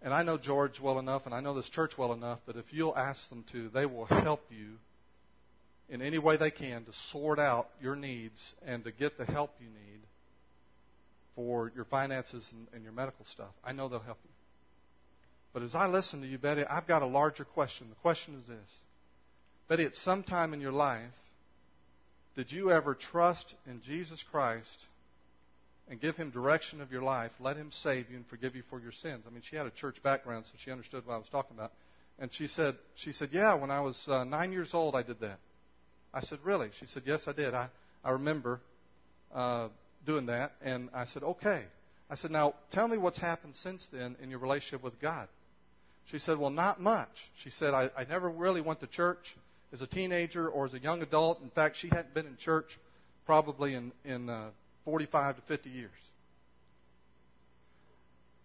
And 0.00 0.14
I 0.14 0.22
know 0.22 0.38
George 0.38 0.80
well 0.80 0.98
enough, 0.98 1.26
and 1.26 1.34
I 1.34 1.40
know 1.40 1.52
this 1.52 1.68
church 1.68 1.98
well 1.98 2.14
enough 2.14 2.38
that 2.46 2.56
if 2.56 2.72
you'll 2.72 2.96
ask 2.96 3.28
them 3.28 3.44
to, 3.52 3.68
they 3.68 3.84
will 3.84 4.06
help 4.06 4.46
you 4.48 4.78
in 5.88 6.02
any 6.02 6.18
way 6.18 6.36
they 6.36 6.50
can 6.50 6.84
to 6.84 6.92
sort 7.10 7.38
out 7.38 7.68
your 7.80 7.96
needs 7.96 8.54
and 8.66 8.84
to 8.84 8.92
get 8.92 9.16
the 9.16 9.24
help 9.24 9.54
you 9.60 9.66
need 9.66 10.02
for 11.34 11.72
your 11.74 11.84
finances 11.84 12.48
and, 12.52 12.66
and 12.74 12.82
your 12.82 12.92
medical 12.92 13.24
stuff. 13.24 13.52
I 13.64 13.72
know 13.72 13.88
they'll 13.88 14.00
help 14.00 14.18
you. 14.24 14.30
But 15.52 15.62
as 15.62 15.74
I 15.74 15.86
listen 15.86 16.20
to 16.20 16.26
you, 16.26 16.38
Betty, 16.38 16.64
I've 16.64 16.86
got 16.86 17.02
a 17.02 17.06
larger 17.06 17.44
question. 17.44 17.88
The 17.88 17.96
question 17.96 18.34
is 18.40 18.46
this 18.48 18.70
Betty, 19.68 19.84
at 19.84 19.96
some 19.96 20.22
time 20.22 20.52
in 20.52 20.60
your 20.60 20.72
life, 20.72 21.12
did 22.36 22.52
you 22.52 22.70
ever 22.70 22.94
trust 22.94 23.54
in 23.66 23.80
Jesus 23.82 24.22
Christ 24.30 24.78
and 25.88 26.00
give 26.00 26.16
him 26.16 26.30
direction 26.30 26.80
of 26.80 26.92
your 26.92 27.02
life, 27.02 27.32
let 27.40 27.56
him 27.56 27.70
save 27.72 28.10
you 28.10 28.16
and 28.16 28.26
forgive 28.26 28.54
you 28.54 28.62
for 28.68 28.78
your 28.78 28.92
sins? 28.92 29.24
I 29.26 29.30
mean, 29.30 29.42
she 29.42 29.56
had 29.56 29.66
a 29.66 29.70
church 29.70 30.02
background, 30.02 30.46
so 30.46 30.52
she 30.58 30.70
understood 30.70 31.06
what 31.06 31.14
I 31.14 31.18
was 31.18 31.28
talking 31.28 31.56
about. 31.56 31.72
And 32.18 32.32
she 32.32 32.46
said, 32.46 32.76
she 32.96 33.12
said, 33.12 33.30
yeah, 33.32 33.54
when 33.54 33.70
I 33.70 33.80
was 33.80 34.00
uh, 34.06 34.24
nine 34.24 34.52
years 34.52 34.74
old, 34.74 34.94
I 34.94 35.02
did 35.02 35.20
that. 35.20 35.38
I 36.12 36.20
said, 36.20 36.38
really? 36.42 36.70
She 36.78 36.86
said, 36.86 37.02
yes, 37.06 37.24
I 37.26 37.32
did. 37.32 37.54
I, 37.54 37.68
I 38.04 38.12
remember 38.12 38.60
uh, 39.34 39.68
doing 40.06 40.26
that. 40.26 40.52
And 40.62 40.88
I 40.94 41.04
said, 41.04 41.22
okay. 41.22 41.64
I 42.10 42.14
said, 42.14 42.30
now 42.30 42.54
tell 42.72 42.88
me 42.88 42.96
what's 42.96 43.18
happened 43.18 43.54
since 43.56 43.86
then 43.92 44.16
in 44.22 44.30
your 44.30 44.38
relationship 44.38 44.82
with 44.82 44.98
God. 45.00 45.28
She 46.06 46.18
said, 46.18 46.38
well, 46.38 46.50
not 46.50 46.80
much. 46.80 47.08
She 47.42 47.50
said, 47.50 47.74
I, 47.74 47.90
I 47.96 48.04
never 48.04 48.30
really 48.30 48.62
went 48.62 48.80
to 48.80 48.86
church 48.86 49.36
as 49.72 49.82
a 49.82 49.86
teenager 49.86 50.48
or 50.48 50.64
as 50.64 50.72
a 50.72 50.78
young 50.78 51.02
adult. 51.02 51.42
In 51.42 51.50
fact, 51.50 51.76
she 51.76 51.88
hadn't 51.88 52.14
been 52.14 52.26
in 52.26 52.36
church 52.38 52.78
probably 53.26 53.74
in, 53.74 53.92
in 54.04 54.30
uh, 54.30 54.48
45 54.86 55.36
to 55.36 55.42
50 55.42 55.68
years. 55.68 55.90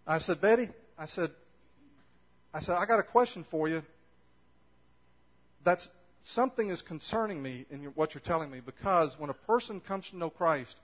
I 0.06 0.18
said, 0.18 0.42
Betty, 0.42 0.68
I 0.98 1.06
said, 1.06 1.30
I 2.52 2.60
said, 2.60 2.74
I 2.74 2.84
got 2.84 3.00
a 3.00 3.02
question 3.02 3.46
for 3.50 3.66
you. 3.66 3.82
That's 5.64 5.88
something 6.24 6.70
is 6.70 6.82
concerning 6.82 7.42
me 7.42 7.66
in 7.70 7.84
what 7.94 8.14
you're 8.14 8.20
telling 8.20 8.50
me 8.50 8.60
because 8.64 9.14
when 9.18 9.30
a 9.30 9.34
person 9.34 9.80
comes 9.80 10.08
to 10.10 10.16
know 10.16 10.30
Christ, 10.30 10.74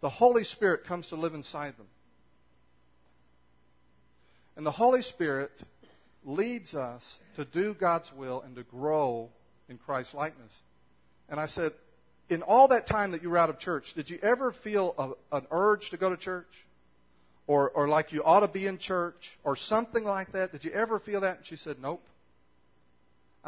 the 0.00 0.08
Holy 0.08 0.44
Spirit 0.44 0.84
comes 0.84 1.08
to 1.08 1.16
live 1.16 1.34
inside 1.34 1.76
them. 1.76 1.86
And 4.56 4.66
the 4.66 4.72
Holy 4.72 5.02
Spirit 5.02 5.52
leads 6.24 6.74
us 6.74 7.18
to 7.36 7.44
do 7.44 7.74
God's 7.74 8.12
will 8.12 8.42
and 8.42 8.56
to 8.56 8.64
grow 8.64 9.30
in 9.68 9.78
Christ's 9.78 10.14
likeness. 10.14 10.52
And 11.28 11.38
I 11.38 11.46
said, 11.46 11.72
in 12.28 12.42
all 12.42 12.68
that 12.68 12.86
time 12.86 13.12
that 13.12 13.22
you 13.22 13.30
were 13.30 13.38
out 13.38 13.50
of 13.50 13.58
church, 13.60 13.94
did 13.94 14.10
you 14.10 14.18
ever 14.20 14.52
feel 14.52 15.16
a, 15.30 15.36
an 15.36 15.46
urge 15.50 15.90
to 15.90 15.96
go 15.96 16.10
to 16.10 16.16
church? 16.16 16.48
Or, 17.46 17.70
or 17.70 17.88
like 17.88 18.12
you 18.12 18.22
ought 18.24 18.40
to 18.40 18.48
be 18.48 18.66
in 18.66 18.78
church? 18.78 19.38
Or 19.44 19.56
something 19.56 20.04
like 20.04 20.32
that? 20.32 20.52
Did 20.52 20.64
you 20.64 20.72
ever 20.72 20.98
feel 20.98 21.20
that? 21.20 21.38
And 21.38 21.46
she 21.46 21.56
said, 21.56 21.76
nope. 21.80 22.02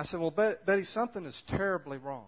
I 0.01 0.05
said, 0.05 0.19
well, 0.19 0.31
Betty, 0.31 0.85
something 0.85 1.27
is 1.27 1.43
terribly 1.47 1.99
wrong. 1.99 2.25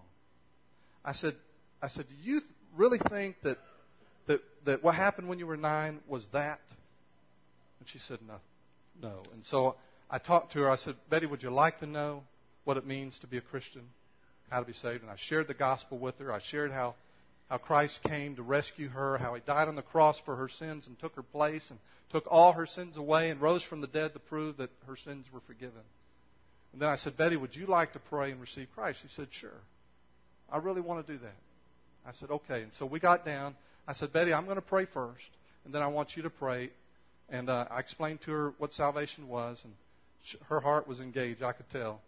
I 1.02 1.14
said, 1.14 1.34
I 1.80 1.88
said, 1.88 2.04
do 2.06 2.14
you 2.22 2.42
really 2.76 2.98
think 3.08 3.36
that, 3.44 3.56
that, 4.26 4.42
that 4.66 4.84
what 4.84 4.94
happened 4.94 5.26
when 5.26 5.38
you 5.38 5.46
were 5.46 5.56
nine 5.56 6.00
was 6.06 6.28
that? 6.34 6.60
And 7.80 7.88
she 7.88 7.96
said, 7.96 8.18
no, 8.28 8.34
no. 9.00 9.22
And 9.32 9.42
so 9.46 9.76
I 10.10 10.18
talked 10.18 10.52
to 10.52 10.58
her. 10.58 10.70
I 10.70 10.76
said, 10.76 10.96
Betty, 11.08 11.24
would 11.24 11.42
you 11.42 11.48
like 11.48 11.78
to 11.78 11.86
know 11.86 12.24
what 12.64 12.76
it 12.76 12.86
means 12.86 13.18
to 13.20 13.26
be 13.26 13.38
a 13.38 13.40
Christian, 13.40 13.84
how 14.50 14.60
to 14.60 14.66
be 14.66 14.74
saved? 14.74 15.00
And 15.00 15.10
I 15.10 15.16
shared 15.16 15.48
the 15.48 15.54
gospel 15.54 15.98
with 15.98 16.18
her. 16.18 16.30
I 16.30 16.40
shared 16.40 16.72
how, 16.72 16.94
how 17.48 17.56
Christ 17.56 18.00
came 18.02 18.36
to 18.36 18.42
rescue 18.42 18.90
her, 18.90 19.16
how 19.16 19.32
he 19.32 19.40
died 19.46 19.68
on 19.68 19.76
the 19.76 19.82
cross 19.82 20.20
for 20.26 20.36
her 20.36 20.50
sins 20.50 20.88
and 20.88 20.98
took 20.98 21.16
her 21.16 21.22
place 21.22 21.70
and 21.70 21.78
took 22.10 22.26
all 22.30 22.52
her 22.52 22.66
sins 22.66 22.98
away 22.98 23.30
and 23.30 23.40
rose 23.40 23.62
from 23.62 23.80
the 23.80 23.86
dead 23.86 24.12
to 24.12 24.18
prove 24.18 24.58
that 24.58 24.68
her 24.86 24.96
sins 24.96 25.24
were 25.32 25.40
forgiven. 25.46 25.80
And 26.72 26.80
then 26.80 26.88
I 26.88 26.96
said, 26.96 27.16
Betty, 27.16 27.36
would 27.36 27.54
you 27.54 27.66
like 27.66 27.92
to 27.92 27.98
pray 27.98 28.30
and 28.30 28.40
receive 28.40 28.68
Christ? 28.74 29.00
She 29.02 29.08
said, 29.08 29.28
Sure. 29.30 29.50
I 30.50 30.58
really 30.58 30.80
want 30.80 31.06
to 31.06 31.12
do 31.12 31.18
that. 31.18 31.36
I 32.06 32.12
said, 32.12 32.30
Okay. 32.30 32.62
And 32.62 32.72
so 32.72 32.86
we 32.86 32.98
got 33.00 33.24
down. 33.24 33.54
I 33.86 33.92
said, 33.92 34.12
Betty, 34.12 34.32
I'm 34.32 34.44
going 34.44 34.56
to 34.56 34.62
pray 34.62 34.86
first, 34.86 35.28
and 35.64 35.74
then 35.74 35.82
I 35.82 35.88
want 35.88 36.16
you 36.16 36.22
to 36.22 36.30
pray. 36.30 36.70
And 37.28 37.50
uh, 37.50 37.66
I 37.70 37.80
explained 37.80 38.20
to 38.22 38.30
her 38.30 38.54
what 38.58 38.72
salvation 38.72 39.28
was, 39.28 39.60
and 39.64 39.72
her 40.48 40.60
heart 40.60 40.86
was 40.86 41.00
engaged, 41.00 41.42
I 41.42 41.52
could 41.52 41.68
tell. 41.70 42.00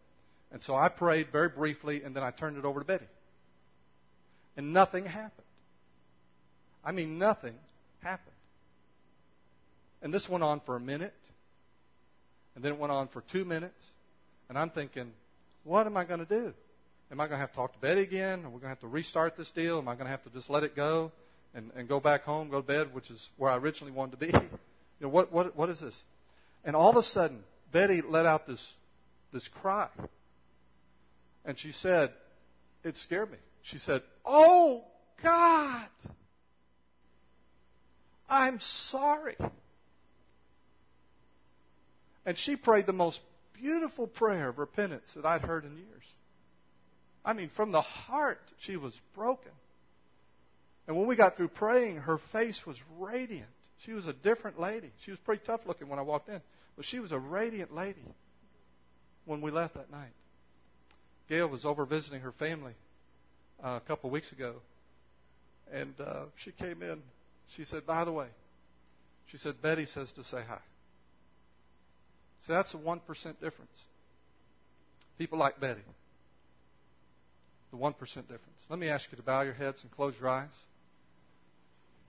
And 0.53 0.63
so 0.63 0.75
I 0.77 0.89
prayed 0.89 1.29
very 1.33 1.49
briefly, 1.49 2.03
and 2.05 2.15
then 2.15 2.23
I 2.23 2.31
turned 2.31 2.57
it 2.57 2.65
over 2.65 2.81
to 2.81 2.87
Betty. 2.87 3.07
And 4.57 4.73
nothing 4.73 5.05
happened. 5.05 5.33
I 6.85 6.93
mean, 6.93 7.19
nothing 7.19 7.55
happened. 8.03 8.37
And 10.03 10.13
this 10.13 10.29
went 10.29 10.45
on 10.45 10.61
for 10.61 10.77
a 10.77 10.81
minute, 10.81 11.15
and 12.55 12.63
then 12.63 12.73
it 12.73 12.79
went 12.79 12.93
on 12.93 13.09
for 13.09 13.23
two 13.33 13.45
minutes. 13.45 13.91
And 14.49 14.59
I'm 14.59 14.71
thinking, 14.71 15.13
what 15.65 15.87
am 15.87 15.97
I 15.97 16.05
going 16.05 16.21
to 16.21 16.27
do? 16.27 16.53
Am 17.11 17.21
I 17.21 17.27
going 17.27 17.37
to 17.37 17.41
have 17.41 17.51
to 17.51 17.57
talk 17.57 17.73
to 17.73 17.79
Betty 17.79 18.03
again? 18.03 18.45
Are 18.45 18.49
we 18.49 18.53
going 18.53 18.63
to 18.63 18.69
have 18.69 18.81
to 18.81 18.89
restart 18.89 19.37
this 19.37 19.51
deal? 19.51 19.79
Am 19.79 19.89
I 19.89 19.95
going 19.95 20.07
to 20.07 20.11
have 20.11 20.23
to 20.25 20.31
just 20.31 20.51
let 20.51 20.63
it 20.63 20.75
go 20.75 21.13
and, 21.55 21.71
and 21.77 21.89
go 21.89 22.01
back 22.01 22.23
home, 22.23 22.51
go 22.51 22.61
to 22.61 22.67
bed, 22.67 22.95
which 22.95 23.11
is 23.11 23.29
where 23.37 23.51
I 23.51 23.57
originally 23.57 23.93
wanted 23.93 24.21
to 24.21 24.27
be? 24.27 24.33
you 24.33 24.49
know, 25.01 25.09
what, 25.09 25.33
what, 25.33 25.57
what 25.57 25.69
is 25.69 25.81
this? 25.81 26.03
And 26.65 26.75
all 26.75 26.91
of 26.91 26.97
a 26.97 27.03
sudden, 27.03 27.45
Betty 27.73 28.03
let 28.03 28.27
out 28.27 28.47
this, 28.47 28.67
this 29.33 29.47
cry. 29.49 29.89
And 31.45 31.59
she 31.59 31.73
said, 31.73 32.13
it 32.85 32.97
scared 32.97 33.31
me. 33.31 33.39
She 33.63 33.79
said, 33.79 34.03
Oh, 34.25 34.85
God, 35.23 35.87
I'm 38.29 38.61
sorry. 38.61 39.37
And 42.27 42.39
she 42.39 42.57
prayed 42.57 42.87
the 42.87 42.93
most 42.93 43.21
beautiful 43.61 44.07
prayer 44.07 44.49
of 44.49 44.59
repentance 44.59 45.15
that 45.15 45.25
I'd 45.25 45.43
heard 45.43 45.65
in 45.65 45.77
years. 45.77 46.05
I 47.25 47.33
mean, 47.33 47.49
from 47.49 47.73
the 47.73 47.81
heart, 47.81 48.41
she 48.59 48.77
was 48.77 48.99
broken. 49.15 49.53
And 50.87 50.97
when 50.97 51.07
we 51.07 51.17
got 51.17 51.37
through 51.37 51.49
praying, 51.49 51.97
her 51.97 52.19
face 52.33 52.67
was 52.67 52.77
radiant. 52.99 53.49
She 53.79 53.93
was 53.93 54.07
a 54.07 54.13
different 54.13 54.61
lady. 54.61 54.91
She 55.01 55.11
was 55.11 55.21
pretty 55.21 55.43
tough 55.45 55.67
looking 55.67 55.89
when 55.89 55.99
I 55.99 56.03
walked 56.03 56.29
in. 56.29 56.41
But 56.77 56.85
she 56.85 56.99
was 56.99 57.13
a 57.13 57.19
radiant 57.19 57.75
lady 57.75 58.05
when 59.25 59.41
we 59.41 59.51
left 59.51 59.75
that 59.75 59.91
night. 59.91 60.13
Gail 61.29 61.49
was 61.49 61.65
over 61.65 61.87
visiting 61.87 62.21
her 62.21 62.33
family 62.33 62.75
uh, 63.63 63.81
a 63.83 63.87
couple 63.87 64.09
of 64.09 64.13
weeks 64.13 64.33
ago, 64.33 64.57
and 65.73 65.95
uh, 65.99 66.25
she 66.37 66.53
came 66.53 66.83
in. 66.83 67.03
She 67.49 67.65
said, 67.65 67.87
"By 67.87 68.05
the 68.05 68.13
way," 68.13 68.27
she 69.27 69.39
said, 69.39 69.63
"Betty 69.63 69.87
says 69.87 70.13
to 70.15 70.25
say 70.25 70.43
hi." 70.47 70.59
So 72.47 72.53
that's 72.53 72.75
a 72.75 72.79
one 72.79 73.01
percent 73.01 73.41
difference. 73.41 73.71
People 75.19 75.39
like 75.39 75.61
Betty. 75.61 75.81
The 77.71 77.77
one 77.77 77.95
percent 77.95 78.27
difference. 78.29 78.59
Let 78.69 78.79
me 78.79 78.89
ask 78.89 79.11
you 79.11 79.17
to 79.17 79.23
bow 79.23 79.43
your 79.43 79.55
heads 79.55 79.83
and 79.83 79.91
close 79.91 80.15
your 80.21 80.29
eyes. 80.29 80.49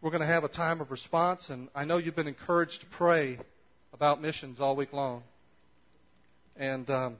We're 0.02 0.12
going 0.12 0.22
to 0.22 0.28
have 0.28 0.44
a 0.44 0.50
time 0.50 0.82
of 0.82 0.92
response, 0.92 1.50
and 1.50 1.70
I 1.74 1.86
know 1.86 1.98
you've 1.98 2.16
been 2.16 2.28
encouraged 2.28 2.82
to 2.82 2.88
pray 2.88 3.40
about 3.94 4.22
missions 4.22 4.60
all 4.60 4.76
week 4.76 4.94
long. 4.94 5.24
And, 6.58 6.90
um, 6.90 7.18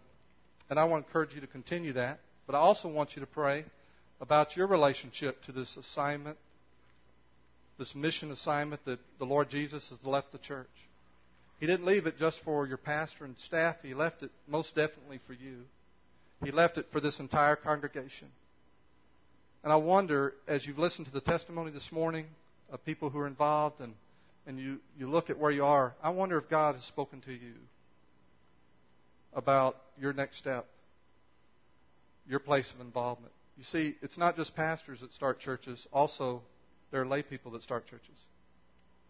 and 0.70 0.78
I 0.78 0.84
want 0.84 1.06
to 1.06 1.08
encourage 1.08 1.34
you 1.34 1.42
to 1.42 1.48
continue 1.48 1.94
that. 1.94 2.20
But 2.46 2.56
I 2.56 2.60
also 2.60 2.88
want 2.90 3.16
you 3.16 3.22
to 3.22 3.26
pray 3.26 3.66
about 4.22 4.56
your 4.56 4.68
relationship 4.68 5.42
to 5.44 5.52
this 5.52 5.78
assignment, 5.78 6.38
this 7.80 7.96
mission 7.96 8.32
assignment 8.32 8.84
that 8.86 9.00
the 9.20 9.26
Lord 9.26 9.50
Jesus 9.50 9.90
has 9.90 10.06
left 10.06 10.32
the 10.32 10.38
church. 10.38 10.68
He 11.60 11.68
didn't 11.68 11.86
leave 11.86 12.06
it 12.06 12.18
just 12.18 12.40
for 12.44 12.68
your 12.68 12.78
pastor 12.78 13.26
and 13.26 13.38
staff, 13.38 13.78
He 13.82 13.94
left 13.94 14.24
it 14.24 14.32
most 14.48 14.76
definitely 14.76 15.20
for 15.26 15.34
you. 15.34 15.62
He 16.44 16.52
left 16.52 16.78
it 16.78 16.88
for 16.92 17.00
this 17.00 17.20
entire 17.20 17.56
congregation. 17.56 18.28
And 19.64 19.72
I 19.72 19.78
wonder, 19.78 20.36
as 20.48 20.66
you've 20.66 20.78
listened 20.78 21.08
to 21.08 21.14
the 21.14 21.22
testimony 21.22 21.72
this 21.72 21.92
morning 21.92 22.28
of 22.72 22.86
people 22.86 23.10
who 23.10 23.20
are 23.20 23.28
involved 23.28 23.80
and 23.80 23.94
and 24.48 24.60
you, 24.60 24.80
you 24.98 25.10
look 25.10 25.30
at 25.30 25.40
where 25.40 25.52
you 25.52 25.66
are, 25.66 25.96
I 26.04 26.12
wonder 26.12 26.38
if 26.38 26.50
God 26.50 26.76
has 26.76 26.84
spoken 26.84 27.22
to 27.22 27.32
you 27.32 27.54
about 29.34 29.76
your 30.00 30.14
next 30.14 30.38
step, 30.38 30.66
your 32.30 32.40
place 32.40 32.72
of 32.74 32.80
involvement. 32.80 33.34
You 33.58 33.64
see, 33.64 33.96
it's 34.02 34.18
not 34.18 34.36
just 34.36 34.56
pastors 34.56 35.02
that 35.02 35.14
start 35.14 35.40
churches, 35.40 35.88
also, 35.92 36.42
there 36.92 37.02
are 37.02 37.08
lay 37.08 37.24
people 37.24 37.52
that 37.52 37.64
start 37.64 37.88
churches. 37.88 38.16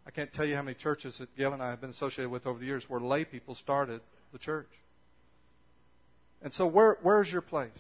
I 0.06 0.12
can't 0.12 0.32
tell 0.32 0.46
you 0.46 0.56
how 0.56 0.62
many 0.62 0.76
churches 0.76 1.18
that 1.18 1.36
Gail 1.36 1.54
and 1.54 1.64
I 1.64 1.70
have 1.72 1.82
been 1.82 1.90
associated 1.90 2.30
with 2.30 2.46
over 2.46 2.60
the 2.60 2.66
years 2.66 2.88
where 2.88 3.00
lay 3.00 3.26
people 3.26 3.56
started 3.56 4.02
the 4.32 4.38
church. 4.38 4.70
And 6.42 6.54
so, 6.54 6.68
where, 6.68 6.98
where's 7.02 7.32
your 7.32 7.42
place? 7.42 7.72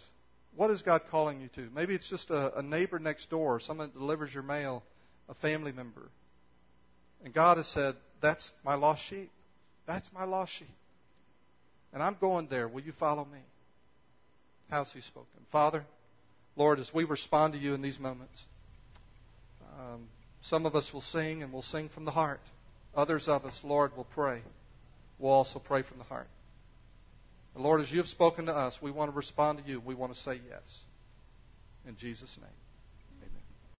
What 0.55 0.71
is 0.71 0.81
God 0.81 1.01
calling 1.11 1.41
you 1.41 1.49
to? 1.55 1.69
Maybe 1.75 1.93
it's 1.93 2.09
just 2.09 2.31
a, 2.31 2.57
a 2.57 2.61
neighbor 2.61 2.97
next 2.97 3.29
door, 3.29 3.59
someone 3.59 3.91
that 3.93 3.99
delivers 3.99 4.33
your 4.33 4.43
mail, 4.43 4.83
a 5.29 5.35
family 5.35 5.71
member, 5.71 6.09
and 7.23 7.33
God 7.33 7.57
has 7.57 7.67
said, 7.67 7.95
That's 8.21 8.51
my 8.63 8.75
lost 8.75 9.03
sheep. 9.03 9.31
That's 9.85 10.09
my 10.13 10.23
lost 10.23 10.53
sheep. 10.53 10.67
And 11.93 12.01
I'm 12.01 12.17
going 12.19 12.47
there. 12.47 12.67
Will 12.67 12.81
you 12.81 12.93
follow 12.93 13.25
me? 13.25 13.39
How's 14.69 14.91
He 14.93 15.01
spoken? 15.01 15.27
Father, 15.51 15.83
Lord, 16.55 16.79
as 16.79 16.93
we 16.93 17.03
respond 17.03 17.53
to 17.53 17.59
you 17.59 17.73
in 17.73 17.81
these 17.81 17.99
moments, 17.99 18.45
um, 19.77 20.07
some 20.49 20.65
of 20.65 20.75
us 20.75 20.93
will 20.93 21.01
sing 21.01 21.43
and 21.43 21.51
we'll 21.51 21.61
sing 21.61 21.89
from 21.89 22.05
the 22.05 22.11
heart. 22.11 22.41
Others 22.95 23.27
of 23.27 23.45
us, 23.45 23.59
Lord, 23.63 23.95
will 23.97 24.05
pray. 24.05 24.41
we'll 25.19 25.31
also 25.31 25.59
pray 25.59 25.81
from 25.81 25.97
the 25.97 26.03
heart. 26.03 26.27
And 27.55 27.63
Lord, 27.63 27.81
as 27.81 27.91
you 27.91 27.97
have 27.97 28.07
spoken 28.07 28.45
to 28.45 28.55
us, 28.55 28.77
we 28.81 28.91
want 28.91 29.11
to 29.11 29.15
respond 29.15 29.59
to 29.59 29.69
you. 29.69 29.79
We 29.79 29.95
want 29.95 30.13
to 30.13 30.19
say 30.19 30.39
yes. 30.47 30.83
In 31.87 31.97
Jesus' 31.97 32.37
name. 32.39 32.64